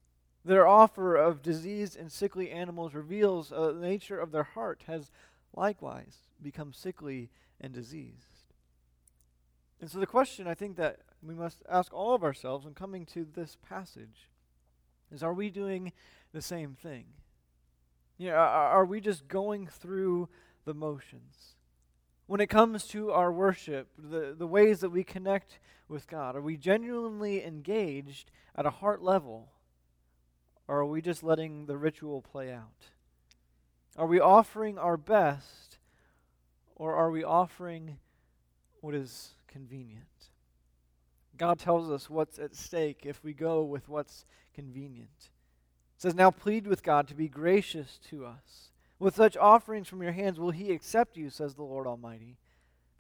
Their 0.45 0.67
offer 0.67 1.17
of 1.17 1.43
diseased 1.43 1.99
and 1.99 2.11
sickly 2.11 2.51
animals 2.51 2.95
reveals 2.95 3.53
uh, 3.53 3.73
the 3.73 3.87
nature 3.87 4.19
of 4.19 4.33
their 4.33 4.45
heart 4.45 4.85
has 4.87 5.11
likewise 5.55 6.17
become 6.41 6.73
sickly 6.73 7.29
and 7.61 7.75
diseased. 7.75 8.55
And 9.81 9.91
so 9.91 9.99
the 9.99 10.07
question 10.07 10.47
I 10.47 10.55
think 10.55 10.77
that 10.77 11.01
we 11.23 11.35
must 11.35 11.63
ask 11.69 11.93
all 11.93 12.15
of 12.15 12.25
ourselves 12.25 12.65
in 12.65 12.73
coming 12.73 13.05
to 13.07 13.27
this 13.35 13.59
passage 13.69 14.31
is 15.13 15.23
are 15.23 15.35
we 15.35 15.51
doing 15.51 15.93
the 16.33 16.41
same 16.41 16.75
thing? 16.75 17.05
You 18.17 18.31
know, 18.31 18.37
are, 18.37 18.71
are 18.71 18.85
we 18.85 19.01
just 19.01 19.29
going 19.29 19.67
through 19.67 20.29
the 20.65 20.75
motions? 20.75 21.57
When 22.31 22.41
it 22.41 22.47
comes 22.47 22.87
to 22.91 23.11
our 23.11 23.33
worship, 23.33 23.89
the, 23.99 24.37
the 24.39 24.47
ways 24.47 24.79
that 24.83 24.91
we 24.91 25.03
connect 25.03 25.59
with 25.89 26.07
God, 26.07 26.37
are 26.37 26.41
we 26.41 26.57
genuinely 26.57 27.45
engaged 27.45 28.31
at 28.55 28.67
a 28.67 28.71
heart 28.71 29.03
level? 29.03 29.49
Or 30.69 30.79
are 30.79 30.87
we 30.87 31.03
just 31.03 31.25
letting 31.25 31.67
the 31.67 31.77
ritual 31.77 32.23
play 32.23 32.53
out? 32.53 32.87
Are 33.97 34.07
we 34.07 34.21
offering 34.21 34.79
our 34.79 34.97
best, 34.97 35.79
or 36.77 36.95
are 36.95 37.11
we 37.11 37.25
offering 37.25 37.97
what 38.81 38.95
is 38.95 39.35
convenient? 39.49 40.29
God 41.37 41.59
tells 41.59 41.91
us 41.91 42.09
what's 42.09 42.39
at 42.39 42.55
stake 42.55 43.01
if 43.03 43.25
we 43.25 43.33
go 43.33 43.65
with 43.65 43.89
what's 43.89 44.25
convenient. 44.55 45.11
It 45.97 46.03
says, 46.03 46.15
Now 46.15 46.31
plead 46.31 46.69
with 46.69 46.85
God 46.85 47.09
to 47.09 47.15
be 47.17 47.27
gracious 47.27 47.99
to 48.11 48.25
us. 48.25 48.71
With 49.01 49.17
such 49.17 49.37
offerings 49.39 49.89
from 49.89 50.03
your 50.03 50.13
hands 50.13 50.39
will 50.39 50.51
he 50.51 50.73
accept 50.73 51.17
you, 51.17 51.31
says 51.31 51.55
the 51.55 51.63
Lord 51.63 51.87
Almighty. 51.87 52.37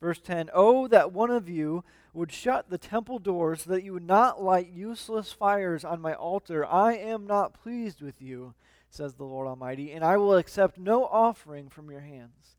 Verse 0.00 0.18
10 0.18 0.48
Oh, 0.54 0.88
that 0.88 1.12
one 1.12 1.30
of 1.30 1.46
you 1.46 1.84
would 2.14 2.32
shut 2.32 2.70
the 2.70 2.78
temple 2.78 3.18
doors 3.18 3.62
so 3.62 3.70
that 3.70 3.84
you 3.84 3.92
would 3.92 4.06
not 4.06 4.42
light 4.42 4.72
useless 4.72 5.30
fires 5.30 5.84
on 5.84 6.00
my 6.00 6.14
altar. 6.14 6.64
I 6.64 6.94
am 6.94 7.26
not 7.26 7.52
pleased 7.52 8.00
with 8.00 8.22
you, 8.22 8.54
says 8.88 9.14
the 9.14 9.24
Lord 9.24 9.46
Almighty, 9.46 9.92
and 9.92 10.02
I 10.02 10.16
will 10.16 10.36
accept 10.36 10.78
no 10.78 11.04
offering 11.04 11.68
from 11.68 11.90
your 11.90 12.00
hands. 12.00 12.56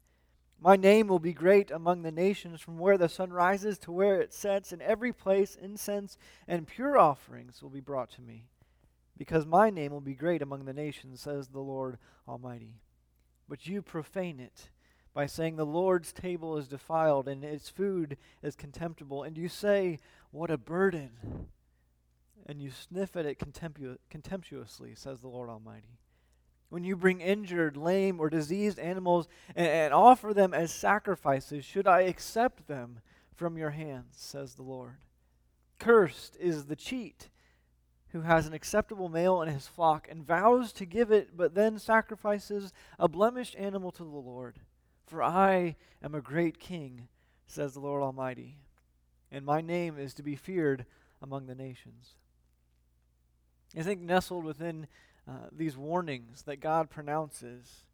My 0.59 0.75
name 0.75 1.07
will 1.07 1.17
be 1.17 1.33
great 1.33 1.71
among 1.71 2.03
the 2.03 2.11
nations 2.11 2.61
from 2.61 2.77
where 2.77 2.99
the 2.99 3.09
sun 3.09 3.33
rises 3.33 3.79
to 3.79 3.91
where 3.91 4.21
it 4.21 4.31
sets. 4.31 4.71
In 4.71 4.83
every 4.83 5.11
place, 5.11 5.57
incense 5.59 6.19
and 6.47 6.67
pure 6.67 6.95
offerings 6.99 7.63
will 7.63 7.71
be 7.71 7.79
brought 7.79 8.11
to 8.11 8.21
me, 8.21 8.45
because 9.17 9.47
my 9.47 9.71
name 9.71 9.91
will 9.91 9.99
be 9.99 10.13
great 10.13 10.43
among 10.43 10.65
the 10.65 10.73
nations, 10.73 11.21
says 11.21 11.47
the 11.47 11.59
Lord 11.59 11.97
Almighty. 12.27 12.75
But 13.51 13.67
you 13.67 13.81
profane 13.81 14.39
it 14.39 14.69
by 15.13 15.25
saying, 15.25 15.57
The 15.57 15.65
Lord's 15.65 16.13
table 16.13 16.55
is 16.55 16.69
defiled 16.69 17.27
and 17.27 17.43
its 17.43 17.67
food 17.67 18.15
is 18.41 18.55
contemptible. 18.55 19.23
And 19.23 19.37
you 19.37 19.49
say, 19.49 19.99
What 20.31 20.49
a 20.49 20.57
burden! 20.57 21.49
And 22.45 22.61
you 22.61 22.71
sniff 22.71 23.17
at 23.17 23.25
it 23.25 23.37
contemptu- 23.37 23.97
contemptuously, 24.09 24.95
says 24.95 25.19
the 25.19 25.27
Lord 25.27 25.49
Almighty 25.49 25.99
when 26.69 26.85
you 26.85 26.95
bring 26.95 27.19
injured, 27.19 27.75
lame, 27.75 28.21
or 28.21 28.29
diseased 28.29 28.79
animals 28.79 29.27
and, 29.53 29.67
and, 29.67 29.93
offer 29.93 30.33
them 30.33 30.53
as 30.53 30.71
sacrifices, 30.71 31.65
should 31.65 31.85
I 31.85 32.03
accept 32.03 32.69
them 32.69 32.99
from 33.35 33.57
your 33.57 33.71
hands, 33.71 34.15
says 34.15 34.53
the 34.53 34.63
Lord. 34.63 34.95
Cursed 35.77 36.37
is 36.39 36.67
the 36.67 36.77
cheat 36.77 37.27
who 38.11 38.21
has 38.21 38.45
an 38.45 38.53
acceptable 38.53 39.09
male 39.09 39.41
in 39.41 39.49
his 39.49 39.67
flock 39.67 40.07
and 40.09 40.25
vows 40.25 40.73
to 40.73 40.85
give 40.85 41.11
it, 41.11 41.35
but 41.35 41.55
then 41.55 41.79
sacrifices 41.79 42.73
a 42.99 43.07
blemished 43.07 43.55
animal 43.57 43.91
to 43.91 44.03
the 44.03 44.09
Lord. 44.09 44.59
For 45.05 45.23
I 45.23 45.75
am 46.03 46.13
a 46.13 46.21
great 46.21 46.59
king, 46.59 47.07
says 47.47 47.73
the 47.73 47.79
Lord 47.79 48.01
Almighty, 48.01 48.57
and 49.31 49.45
my 49.45 49.61
name 49.61 49.97
is 49.97 50.13
to 50.15 50.23
be 50.23 50.35
feared 50.35 50.85
among 51.21 51.47
the 51.47 51.55
nations. 51.55 52.15
I 53.77 53.83
think 53.83 54.01
nestled 54.01 54.43
within 54.43 54.87
uh, 55.27 55.47
these 55.51 55.77
warnings 55.77 56.43
that 56.43 56.59
God 56.59 56.89
pronounces 56.89 57.85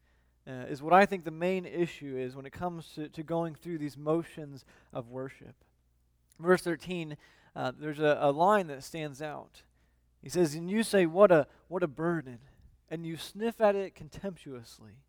uh, 0.48 0.66
is 0.70 0.82
what 0.82 0.94
I 0.94 1.06
think 1.06 1.26
the 1.26 1.32
main 1.32 1.66
issue 1.66 2.18
is 2.18 2.36
when 2.36 2.46
it 2.46 2.54
comes 2.54 2.94
to, 2.96 3.10
to 3.10 3.22
going 3.22 3.54
through 3.54 3.78
these 3.78 3.98
motions 3.98 4.66
of 4.94 5.10
worship. 5.10 5.56
Verse 6.40 6.62
13, 6.62 7.18
uh, 7.56 7.74
there's 7.78 8.00
a, 8.00 8.18
a 8.22 8.32
line 8.32 8.68
that 8.68 8.84
stands 8.84 9.22
out. 9.22 9.64
He 10.22 10.30
says, 10.30 10.56
And 10.56 10.70
you 10.70 10.84
say, 10.84 11.06
What 11.06 11.32
a, 11.32 11.48
what 11.68 11.84
a 11.84 11.88
burden, 11.88 12.40
and 12.90 13.06
you 13.06 13.18
sniff 13.18 13.62
at 13.62 13.76
it 13.76 13.96
contemptuously. 13.96 15.04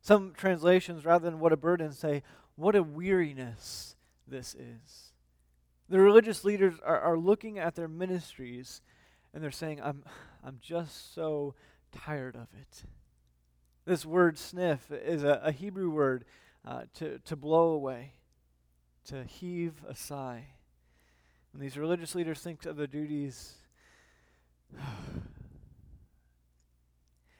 Some 0.00 0.32
translations, 0.36 1.04
rather 1.04 1.30
than 1.30 1.38
what 1.40 1.52
a 1.52 1.56
burden, 1.56 1.92
say, 1.92 2.22
What 2.56 2.74
a 2.74 2.82
weariness 2.82 3.96
this 4.26 4.54
is. 4.54 5.12
The 5.88 6.00
religious 6.00 6.44
leaders 6.44 6.74
are, 6.84 7.00
are 7.00 7.18
looking 7.18 7.58
at 7.58 7.74
their 7.74 7.88
ministries 7.88 8.80
and 9.34 9.42
they're 9.42 9.50
saying, 9.50 9.80
I'm, 9.82 10.04
I'm 10.44 10.58
just 10.60 11.14
so 11.14 11.54
tired 11.90 12.36
of 12.36 12.48
it. 12.60 12.84
This 13.84 14.04
word 14.04 14.38
sniff 14.38 14.90
is 14.90 15.24
a, 15.24 15.40
a 15.44 15.52
Hebrew 15.52 15.90
word 15.90 16.24
uh, 16.66 16.82
to, 16.94 17.18
to 17.20 17.36
blow 17.36 17.70
away, 17.70 18.12
to 19.06 19.24
heave 19.24 19.74
a 19.88 19.94
sigh. 19.94 20.46
And 21.52 21.62
these 21.62 21.76
religious 21.76 22.14
leaders 22.14 22.40
think 22.40 22.64
of 22.66 22.76
their 22.76 22.86
duties, 22.86 23.54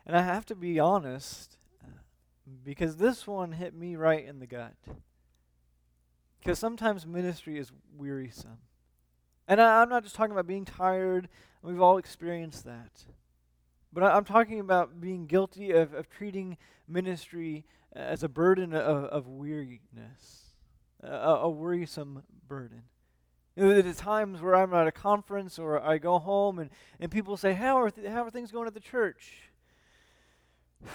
and 0.07 0.17
I 0.17 0.23
have 0.23 0.47
to 0.47 0.55
be 0.55 0.79
honest, 0.79 1.57
because 2.65 2.97
this 2.97 3.27
one 3.27 3.53
hit 3.53 3.75
me 3.75 3.97
right 3.97 4.25
in 4.25 4.39
the 4.39 4.47
gut. 4.47 4.75
Because 6.41 6.59
sometimes 6.59 7.07
ministry 7.07 7.59
is 7.59 7.71
wearisome. 7.97 8.59
And 9.47 9.61
I, 9.61 9.83
am 9.83 9.89
not 9.89 10.03
just 10.03 10.15
talking 10.15 10.33
about 10.33 10.47
being 10.47 10.65
tired 10.65 11.29
We've 11.62 11.81
all 11.81 11.99
experienced 11.99 12.65
that. 12.65 13.05
But 13.93 14.03
I, 14.03 14.17
am 14.17 14.25
talking 14.25 14.59
about 14.59 15.01
being 15.01 15.27
guilty 15.27 15.71
of, 15.71 15.95
of 15.95 16.11
treating 16.11 16.57
ministry 16.89 17.65
as 17.93 18.25
a 18.25 18.29
burden 18.29 18.75
of, 18.75 19.05
of 19.05 19.29
weariness, 19.29 20.57
a, 21.03 21.09
a 21.09 21.51
worrisome 21.51 22.25
burden. 22.49 22.83
You 23.55 23.65
know, 23.65 23.83
there's 23.83 23.97
times 23.97 24.41
where 24.41 24.55
I'm 24.55 24.73
at 24.73 24.87
a 24.87 24.93
conference 24.93 25.59
or 25.59 25.81
I 25.81 25.99
go 25.99 26.19
home 26.19 26.59
and, 26.59 26.71
and 26.99 27.11
people 27.11 27.37
say, 27.37 27.53
how 27.53 27.79
are, 27.79 27.91
th- 27.91 28.09
how 28.09 28.25
are 28.25 28.31
things 28.31 28.51
going 28.51 28.67
at 28.67 28.75
the 28.75 28.81
church? 28.81 29.51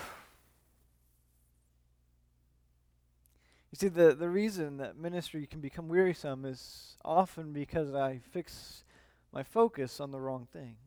You 3.69 3.77
see, 3.77 3.87
the, 3.89 4.15
the 4.15 4.29
reason 4.29 4.77
that 4.77 4.97
ministry 4.97 5.45
can 5.45 5.59
become 5.59 5.89
wearisome 5.89 6.45
is 6.45 6.95
often 7.03 7.51
because 7.51 7.93
I 7.93 8.21
fix 8.31 8.85
my 9.33 9.43
focus 9.43 9.99
on 9.99 10.11
the 10.11 10.19
wrong 10.19 10.47
thing. 10.51 10.77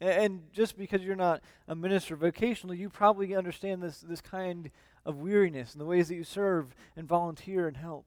And 0.00 0.52
just 0.52 0.78
because 0.78 1.02
you're 1.02 1.16
not 1.16 1.42
a 1.66 1.74
minister 1.74 2.16
vocationally, 2.16 2.78
you 2.78 2.88
probably 2.88 3.34
understand 3.34 3.82
this, 3.82 4.00
this 4.00 4.20
kind 4.20 4.70
of 5.04 5.18
weariness 5.18 5.72
and 5.72 5.80
the 5.80 5.84
ways 5.84 6.08
that 6.08 6.14
you 6.14 6.24
serve 6.24 6.74
and 6.96 7.08
volunteer 7.08 7.66
and 7.66 7.76
help. 7.76 8.06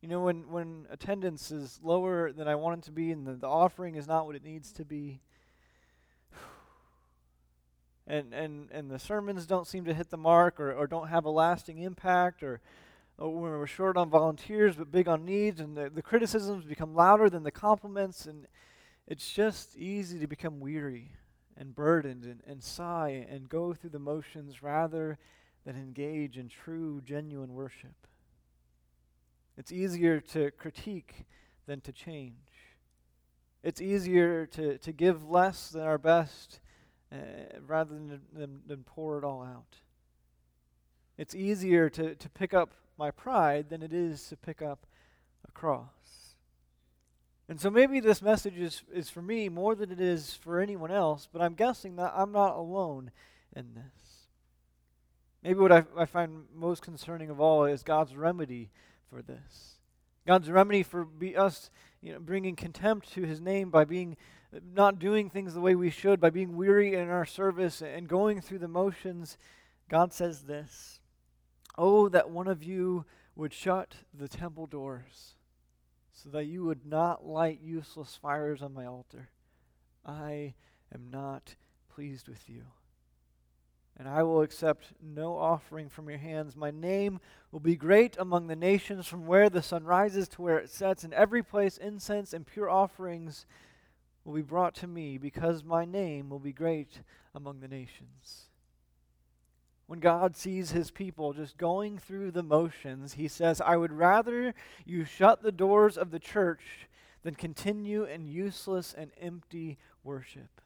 You 0.00 0.08
know, 0.08 0.20
when, 0.20 0.48
when 0.48 0.86
attendance 0.90 1.50
is 1.50 1.80
lower 1.82 2.32
than 2.32 2.46
I 2.46 2.54
want 2.54 2.78
it 2.78 2.84
to 2.84 2.92
be 2.92 3.10
and 3.10 3.26
the, 3.26 3.32
the 3.32 3.48
offering 3.48 3.96
is 3.96 4.06
not 4.06 4.26
what 4.26 4.36
it 4.36 4.44
needs 4.44 4.70
to 4.72 4.84
be, 4.84 5.20
and, 8.06 8.32
and, 8.32 8.68
and 8.70 8.90
the 8.90 8.98
sermons 8.98 9.46
don't 9.46 9.66
seem 9.66 9.84
to 9.86 9.94
hit 9.94 10.10
the 10.10 10.16
mark 10.16 10.60
or, 10.60 10.72
or 10.72 10.86
don't 10.86 11.08
have 11.08 11.24
a 11.24 11.30
lasting 11.30 11.78
impact 11.78 12.42
or 12.42 12.60
when 13.18 13.42
we're 13.42 13.66
short 13.66 13.96
on 13.96 14.08
volunteers 14.08 14.76
but 14.76 14.92
big 14.92 15.08
on 15.08 15.24
needs, 15.24 15.60
and 15.60 15.76
the, 15.76 15.90
the 15.90 16.02
criticisms 16.02 16.64
become 16.64 16.94
louder 16.94 17.28
than 17.28 17.42
the 17.42 17.50
compliments, 17.50 18.26
and 18.26 18.46
it's 19.08 19.32
just 19.32 19.76
easy 19.76 20.20
to 20.20 20.28
become 20.28 20.60
weary 20.60 21.10
and 21.56 21.74
burdened 21.74 22.24
and, 22.24 22.40
and 22.46 22.62
sigh 22.62 23.26
and 23.28 23.48
go 23.48 23.74
through 23.74 23.90
the 23.90 23.98
motions 23.98 24.62
rather 24.62 25.18
than 25.66 25.74
engage 25.74 26.38
in 26.38 26.48
true, 26.48 27.00
genuine 27.04 27.54
worship. 27.54 28.06
It's 29.58 29.72
easier 29.72 30.20
to 30.20 30.52
critique 30.52 31.26
than 31.66 31.80
to 31.80 31.92
change. 31.92 32.36
It's 33.64 33.80
easier 33.80 34.46
to, 34.46 34.78
to 34.78 34.92
give 34.92 35.28
less 35.28 35.70
than 35.70 35.82
our 35.82 35.98
best 35.98 36.60
uh, 37.12 37.16
rather 37.66 37.94
than, 37.94 38.20
than, 38.32 38.60
than 38.68 38.84
pour 38.84 39.18
it 39.18 39.24
all 39.24 39.42
out. 39.42 39.78
It's 41.16 41.34
easier 41.34 41.90
to, 41.90 42.14
to 42.14 42.28
pick 42.30 42.54
up 42.54 42.70
my 42.96 43.10
pride 43.10 43.68
than 43.68 43.82
it 43.82 43.92
is 43.92 44.28
to 44.28 44.36
pick 44.36 44.62
up 44.62 44.86
a 45.46 45.50
cross. 45.50 46.36
And 47.48 47.60
so 47.60 47.68
maybe 47.68 47.98
this 47.98 48.22
message 48.22 48.58
is, 48.58 48.82
is 48.94 49.10
for 49.10 49.22
me 49.22 49.48
more 49.48 49.74
than 49.74 49.90
it 49.90 50.00
is 50.00 50.34
for 50.34 50.60
anyone 50.60 50.92
else, 50.92 51.28
but 51.32 51.42
I'm 51.42 51.54
guessing 51.54 51.96
that 51.96 52.12
I'm 52.14 52.30
not 52.30 52.54
alone 52.54 53.10
in 53.56 53.74
this. 53.74 54.28
Maybe 55.42 55.58
what 55.58 55.72
I, 55.72 55.84
I 55.96 56.04
find 56.04 56.44
most 56.54 56.82
concerning 56.82 57.28
of 57.28 57.40
all 57.40 57.64
is 57.64 57.82
God's 57.82 58.14
remedy 58.14 58.70
for 59.10 59.22
this. 59.22 59.78
God's 60.26 60.50
remedy 60.50 60.82
for 60.82 61.08
us 61.36 61.70
you 62.02 62.12
know, 62.12 62.20
bringing 62.20 62.54
contempt 62.54 63.12
to 63.12 63.22
his 63.22 63.40
name 63.40 63.70
by 63.70 63.84
being 63.84 64.16
not 64.74 64.98
doing 64.98 65.28
things 65.28 65.54
the 65.54 65.60
way 65.60 65.74
we 65.74 65.90
should, 65.90 66.20
by 66.20 66.30
being 66.30 66.56
weary 66.56 66.94
in 66.94 67.08
our 67.08 67.26
service 67.26 67.82
and 67.82 68.08
going 68.08 68.40
through 68.40 68.58
the 68.58 68.68
motions. 68.68 69.36
God 69.88 70.12
says 70.12 70.42
this 70.42 71.00
Oh, 71.76 72.08
that 72.08 72.30
one 72.30 72.48
of 72.48 72.62
you 72.62 73.04
would 73.36 73.52
shut 73.52 73.94
the 74.12 74.28
temple 74.28 74.66
doors 74.66 75.34
so 76.12 76.28
that 76.30 76.46
you 76.46 76.64
would 76.64 76.84
not 76.84 77.24
light 77.24 77.60
useless 77.62 78.18
fires 78.20 78.62
on 78.62 78.74
my 78.74 78.84
altar. 78.84 79.30
I 80.04 80.54
am 80.92 81.08
not 81.10 81.54
pleased 81.88 82.28
with 82.28 82.48
you. 82.48 82.64
And 83.98 84.08
I 84.08 84.22
will 84.22 84.42
accept 84.42 84.92
no 85.02 85.36
offering 85.36 85.88
from 85.88 86.08
your 86.08 86.18
hands. 86.18 86.54
My 86.54 86.70
name 86.70 87.18
will 87.50 87.60
be 87.60 87.74
great 87.74 88.16
among 88.16 88.46
the 88.46 88.54
nations 88.54 89.06
from 89.08 89.26
where 89.26 89.50
the 89.50 89.62
sun 89.62 89.84
rises 89.84 90.28
to 90.28 90.42
where 90.42 90.58
it 90.58 90.70
sets. 90.70 91.02
In 91.02 91.12
every 91.12 91.42
place, 91.42 91.76
incense 91.76 92.32
and 92.32 92.46
pure 92.46 92.70
offerings 92.70 93.44
will 94.24 94.34
be 94.34 94.42
brought 94.42 94.74
to 94.76 94.86
me, 94.86 95.18
because 95.18 95.64
my 95.64 95.84
name 95.84 96.28
will 96.28 96.38
be 96.38 96.52
great 96.52 97.00
among 97.34 97.60
the 97.60 97.68
nations. 97.68 98.44
When 99.86 100.00
God 100.00 100.36
sees 100.36 100.70
his 100.70 100.90
people 100.90 101.32
just 101.32 101.56
going 101.56 101.96
through 101.96 102.32
the 102.32 102.42
motions, 102.42 103.14
he 103.14 103.26
says, 103.26 103.60
I 103.60 103.76
would 103.78 103.92
rather 103.92 104.54
you 104.84 105.06
shut 105.06 105.42
the 105.42 105.50
doors 105.50 105.96
of 105.96 106.10
the 106.10 106.18
church 106.18 106.88
than 107.22 107.34
continue 107.34 108.04
in 108.04 108.28
useless 108.28 108.94
and 108.96 109.10
empty 109.18 109.78
worship. 110.04 110.60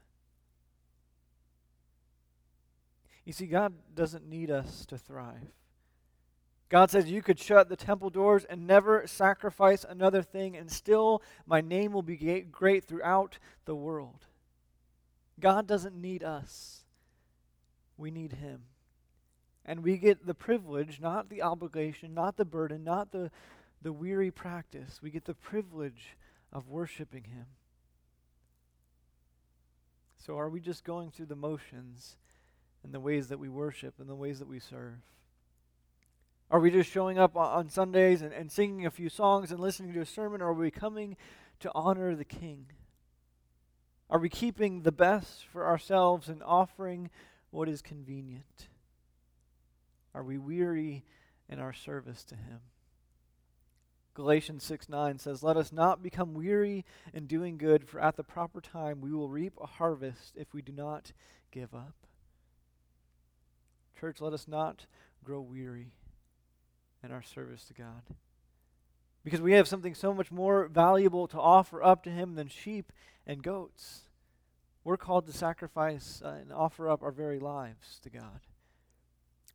You 3.24 3.32
see, 3.32 3.46
God 3.46 3.74
doesn't 3.94 4.28
need 4.28 4.50
us 4.50 4.84
to 4.86 4.98
thrive. 4.98 5.52
God 6.68 6.90
says, 6.90 7.10
You 7.10 7.22
could 7.22 7.38
shut 7.38 7.68
the 7.68 7.76
temple 7.76 8.10
doors 8.10 8.44
and 8.44 8.66
never 8.66 9.06
sacrifice 9.06 9.84
another 9.88 10.22
thing, 10.22 10.56
and 10.56 10.70
still 10.70 11.22
my 11.46 11.60
name 11.60 11.92
will 11.92 12.02
be 12.02 12.16
great 12.50 12.84
throughout 12.84 13.38
the 13.66 13.74
world. 13.74 14.26
God 15.38 15.66
doesn't 15.66 15.94
need 15.94 16.24
us, 16.24 16.84
we 17.96 18.10
need 18.10 18.32
Him. 18.32 18.62
And 19.64 19.84
we 19.84 19.96
get 19.96 20.26
the 20.26 20.34
privilege, 20.34 20.98
not 21.00 21.28
the 21.28 21.42
obligation, 21.42 22.14
not 22.14 22.36
the 22.36 22.44
burden, 22.44 22.82
not 22.82 23.12
the, 23.12 23.30
the 23.80 23.92
weary 23.92 24.32
practice. 24.32 25.00
We 25.00 25.10
get 25.10 25.24
the 25.24 25.34
privilege 25.34 26.16
of 26.52 26.68
worshiping 26.68 27.24
Him. 27.24 27.46
So, 30.16 30.38
are 30.38 30.48
we 30.48 30.60
just 30.60 30.84
going 30.84 31.10
through 31.10 31.26
the 31.26 31.36
motions 31.36 32.16
in 32.84 32.92
the 32.92 33.00
ways 33.00 33.28
that 33.28 33.38
we 33.38 33.48
worship 33.48 33.94
and 33.98 34.08
the 34.08 34.14
ways 34.14 34.38
that 34.38 34.48
we 34.48 34.58
serve? 34.58 34.98
Are 36.50 36.60
we 36.60 36.70
just 36.70 36.90
showing 36.90 37.18
up 37.18 37.36
on 37.36 37.70
Sundays 37.70 38.20
and, 38.20 38.32
and 38.32 38.52
singing 38.52 38.84
a 38.84 38.90
few 38.90 39.08
songs 39.08 39.50
and 39.50 39.58
listening 39.58 39.94
to 39.94 40.00
a 40.00 40.06
sermon, 40.06 40.42
or 40.42 40.48
are 40.48 40.54
we 40.54 40.70
coming 40.70 41.16
to 41.60 41.70
honor 41.74 42.14
the 42.14 42.24
King? 42.24 42.66
Are 44.10 44.18
we 44.18 44.28
keeping 44.28 44.82
the 44.82 44.92
best 44.92 45.46
for 45.46 45.66
ourselves 45.66 46.28
and 46.28 46.42
offering 46.42 47.08
what 47.50 47.68
is 47.68 47.80
convenient? 47.80 48.68
Are 50.14 50.22
we 50.22 50.36
weary 50.36 51.04
in 51.48 51.58
our 51.58 51.72
service 51.72 52.22
to 52.24 52.34
Him? 52.34 52.60
Galatians 54.14 54.62
6 54.64 54.90
9 54.90 55.18
says, 55.18 55.42
Let 55.42 55.56
us 55.56 55.72
not 55.72 56.02
become 56.02 56.34
weary 56.34 56.84
in 57.14 57.26
doing 57.26 57.56
good, 57.56 57.88
for 57.88 58.00
at 58.00 58.16
the 58.16 58.22
proper 58.22 58.60
time 58.60 59.00
we 59.00 59.10
will 59.10 59.30
reap 59.30 59.54
a 59.58 59.66
harvest 59.66 60.34
if 60.36 60.52
we 60.52 60.60
do 60.60 60.72
not 60.72 61.12
give 61.50 61.74
up. 61.74 61.94
Church, 64.02 64.20
let 64.20 64.32
us 64.32 64.48
not 64.48 64.86
grow 65.22 65.40
weary 65.40 65.92
in 67.04 67.12
our 67.12 67.22
service 67.22 67.64
to 67.66 67.72
God. 67.72 68.02
Because 69.22 69.40
we 69.40 69.52
have 69.52 69.68
something 69.68 69.94
so 69.94 70.12
much 70.12 70.32
more 70.32 70.66
valuable 70.66 71.28
to 71.28 71.38
offer 71.38 71.80
up 71.80 72.02
to 72.02 72.10
Him 72.10 72.34
than 72.34 72.48
sheep 72.48 72.92
and 73.28 73.44
goats. 73.44 74.08
We're 74.82 74.96
called 74.96 75.26
to 75.26 75.32
sacrifice 75.32 76.20
uh, 76.20 76.30
and 76.40 76.52
offer 76.52 76.90
up 76.90 77.04
our 77.04 77.12
very 77.12 77.38
lives 77.38 78.00
to 78.02 78.10
God. 78.10 78.40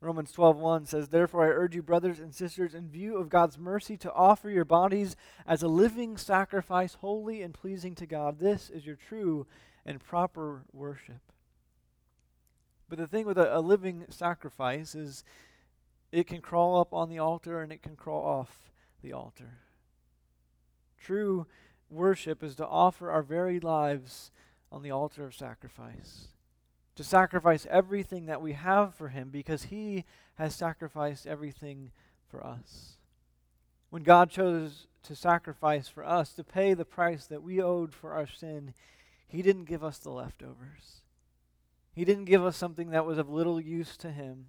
Romans 0.00 0.32
12:1 0.32 0.86
says, 0.86 1.10
"Therefore 1.10 1.44
I 1.44 1.50
urge 1.50 1.74
you 1.74 1.82
brothers 1.82 2.18
and 2.18 2.34
sisters 2.34 2.74
in 2.74 2.88
view 2.88 3.18
of 3.18 3.28
God's 3.28 3.58
mercy 3.58 3.98
to 3.98 4.12
offer 4.14 4.48
your 4.48 4.64
bodies 4.64 5.14
as 5.44 5.62
a 5.62 5.68
living 5.68 6.16
sacrifice, 6.16 6.94
holy 6.94 7.42
and 7.42 7.52
pleasing 7.52 7.94
to 7.96 8.06
God. 8.06 8.38
This 8.38 8.70
is 8.70 8.86
your 8.86 8.96
true 8.96 9.46
and 9.84 10.00
proper 10.00 10.64
worship." 10.72 11.20
But 12.88 12.98
the 12.98 13.06
thing 13.06 13.26
with 13.26 13.38
a, 13.38 13.56
a 13.56 13.60
living 13.60 14.04
sacrifice 14.08 14.94
is 14.94 15.24
it 16.10 16.26
can 16.26 16.40
crawl 16.40 16.80
up 16.80 16.92
on 16.92 17.08
the 17.08 17.18
altar 17.18 17.60
and 17.60 17.72
it 17.72 17.82
can 17.82 17.96
crawl 17.96 18.24
off 18.24 18.70
the 19.02 19.12
altar. 19.12 19.58
True 21.00 21.46
worship 21.90 22.42
is 22.42 22.54
to 22.56 22.66
offer 22.66 23.10
our 23.10 23.22
very 23.22 23.60
lives 23.60 24.30
on 24.70 24.82
the 24.82 24.90
altar 24.90 25.24
of 25.24 25.34
sacrifice 25.34 26.28
to 26.98 27.04
sacrifice 27.04 27.64
everything 27.70 28.26
that 28.26 28.42
we 28.42 28.54
have 28.54 28.92
for 28.92 29.10
him 29.10 29.28
because 29.30 29.66
he 29.66 30.04
has 30.34 30.52
sacrificed 30.52 31.28
everything 31.28 31.92
for 32.28 32.44
us. 32.44 32.96
When 33.90 34.02
God 34.02 34.30
chose 34.30 34.88
to 35.04 35.14
sacrifice 35.14 35.86
for 35.86 36.04
us, 36.04 36.32
to 36.32 36.42
pay 36.42 36.74
the 36.74 36.84
price 36.84 37.24
that 37.26 37.44
we 37.44 37.62
owed 37.62 37.94
for 37.94 38.14
our 38.14 38.26
sin, 38.26 38.74
he 39.28 39.42
didn't 39.42 39.66
give 39.66 39.84
us 39.84 39.98
the 39.98 40.10
leftovers. 40.10 41.02
He 41.98 42.04
didn't 42.04 42.26
give 42.26 42.44
us 42.44 42.56
something 42.56 42.90
that 42.90 43.04
was 43.04 43.18
of 43.18 43.28
little 43.28 43.60
use 43.60 43.96
to 43.96 44.12
him. 44.12 44.46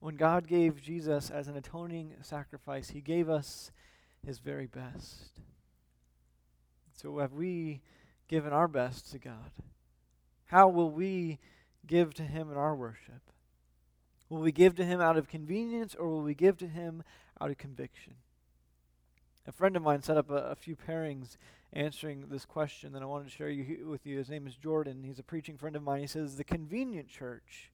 When 0.00 0.16
God 0.16 0.48
gave 0.48 0.82
Jesus 0.82 1.30
as 1.30 1.46
an 1.46 1.56
atoning 1.56 2.14
sacrifice, 2.20 2.90
he 2.90 3.00
gave 3.00 3.30
us 3.30 3.70
his 4.26 4.40
very 4.40 4.66
best. 4.66 5.38
So 7.00 7.18
have 7.18 7.32
we 7.32 7.80
given 8.26 8.52
our 8.52 8.66
best 8.66 9.12
to 9.12 9.20
God? 9.20 9.52
How 10.46 10.66
will 10.66 10.90
we 10.90 11.38
give 11.86 12.12
to 12.14 12.24
Him 12.24 12.50
in 12.50 12.56
our 12.56 12.74
worship? 12.74 13.22
Will 14.28 14.40
we 14.40 14.50
give 14.50 14.74
to 14.76 14.84
Him 14.84 15.00
out 15.00 15.16
of 15.16 15.28
convenience 15.28 15.94
or 15.94 16.08
will 16.08 16.22
we 16.22 16.34
give 16.34 16.58
to 16.58 16.66
Him 16.66 17.04
out 17.40 17.50
of 17.52 17.58
conviction? 17.58 18.14
A 19.46 19.52
friend 19.52 19.76
of 19.76 19.82
mine 19.82 20.02
set 20.02 20.16
up 20.16 20.30
a, 20.30 20.36
a 20.36 20.54
few 20.54 20.76
pairings 20.76 21.36
answering 21.72 22.26
this 22.28 22.44
question 22.44 22.92
that 22.92 23.02
I 23.02 23.06
wanted 23.06 23.24
to 23.24 23.30
share 23.30 23.48
you, 23.48 23.88
with 23.88 24.06
you. 24.06 24.18
His 24.18 24.30
name 24.30 24.46
is 24.46 24.54
Jordan. 24.56 25.02
He's 25.04 25.18
a 25.18 25.24
preaching 25.24 25.56
friend 25.56 25.74
of 25.74 25.82
mine. 25.82 26.00
He 26.00 26.06
says, 26.06 26.36
The 26.36 26.44
convenient 26.44 27.08
church 27.08 27.70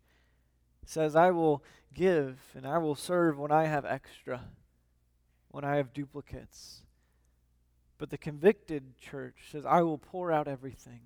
says, 0.87 1.15
I 1.15 1.31
will 1.31 1.63
give 1.95 2.39
and 2.55 2.67
I 2.67 2.79
will 2.79 2.95
serve 2.95 3.39
when 3.39 3.53
I 3.53 3.65
have 3.65 3.85
extra, 3.85 4.45
when 5.51 5.65
I 5.65 5.77
have 5.77 5.93
duplicates. 5.93 6.83
But 7.99 8.11
the 8.11 8.19
convicted 8.19 8.97
church 8.97 9.49
says, 9.51 9.67
I 9.67 9.83
will 9.83 9.99
pour 9.99 10.33
out 10.33 10.49
everything. 10.49 11.01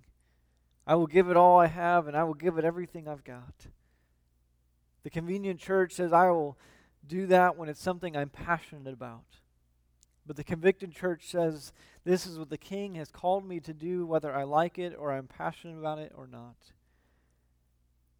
I 0.86 0.94
will 0.94 1.06
give 1.06 1.30
it 1.30 1.36
all 1.36 1.58
I 1.58 1.68
have, 1.68 2.06
and 2.06 2.16
I 2.16 2.24
will 2.24 2.34
give 2.34 2.58
it 2.58 2.64
everything 2.64 3.08
I've 3.08 3.24
got. 3.24 3.66
The 5.04 5.10
convenient 5.10 5.58
church 5.58 5.92
says, 5.92 6.12
I 6.12 6.30
will 6.30 6.58
do 7.06 7.26
that 7.28 7.56
when 7.56 7.68
it's 7.68 7.80
something 7.80 8.16
I'm 8.16 8.28
passionate 8.28 8.92
about. 8.92 9.24
But 10.26 10.36
the 10.36 10.44
convicted 10.44 10.92
church 10.92 11.28
says, 11.28 11.72
This 12.04 12.26
is 12.26 12.38
what 12.38 12.50
the 12.50 12.58
king 12.58 12.94
has 12.94 13.10
called 13.10 13.46
me 13.46 13.60
to 13.60 13.72
do, 13.72 14.06
whether 14.06 14.32
I 14.34 14.44
like 14.44 14.78
it 14.78 14.94
or 14.96 15.12
I'm 15.12 15.26
passionate 15.26 15.78
about 15.78 15.98
it 15.98 16.12
or 16.14 16.26
not. 16.26 16.56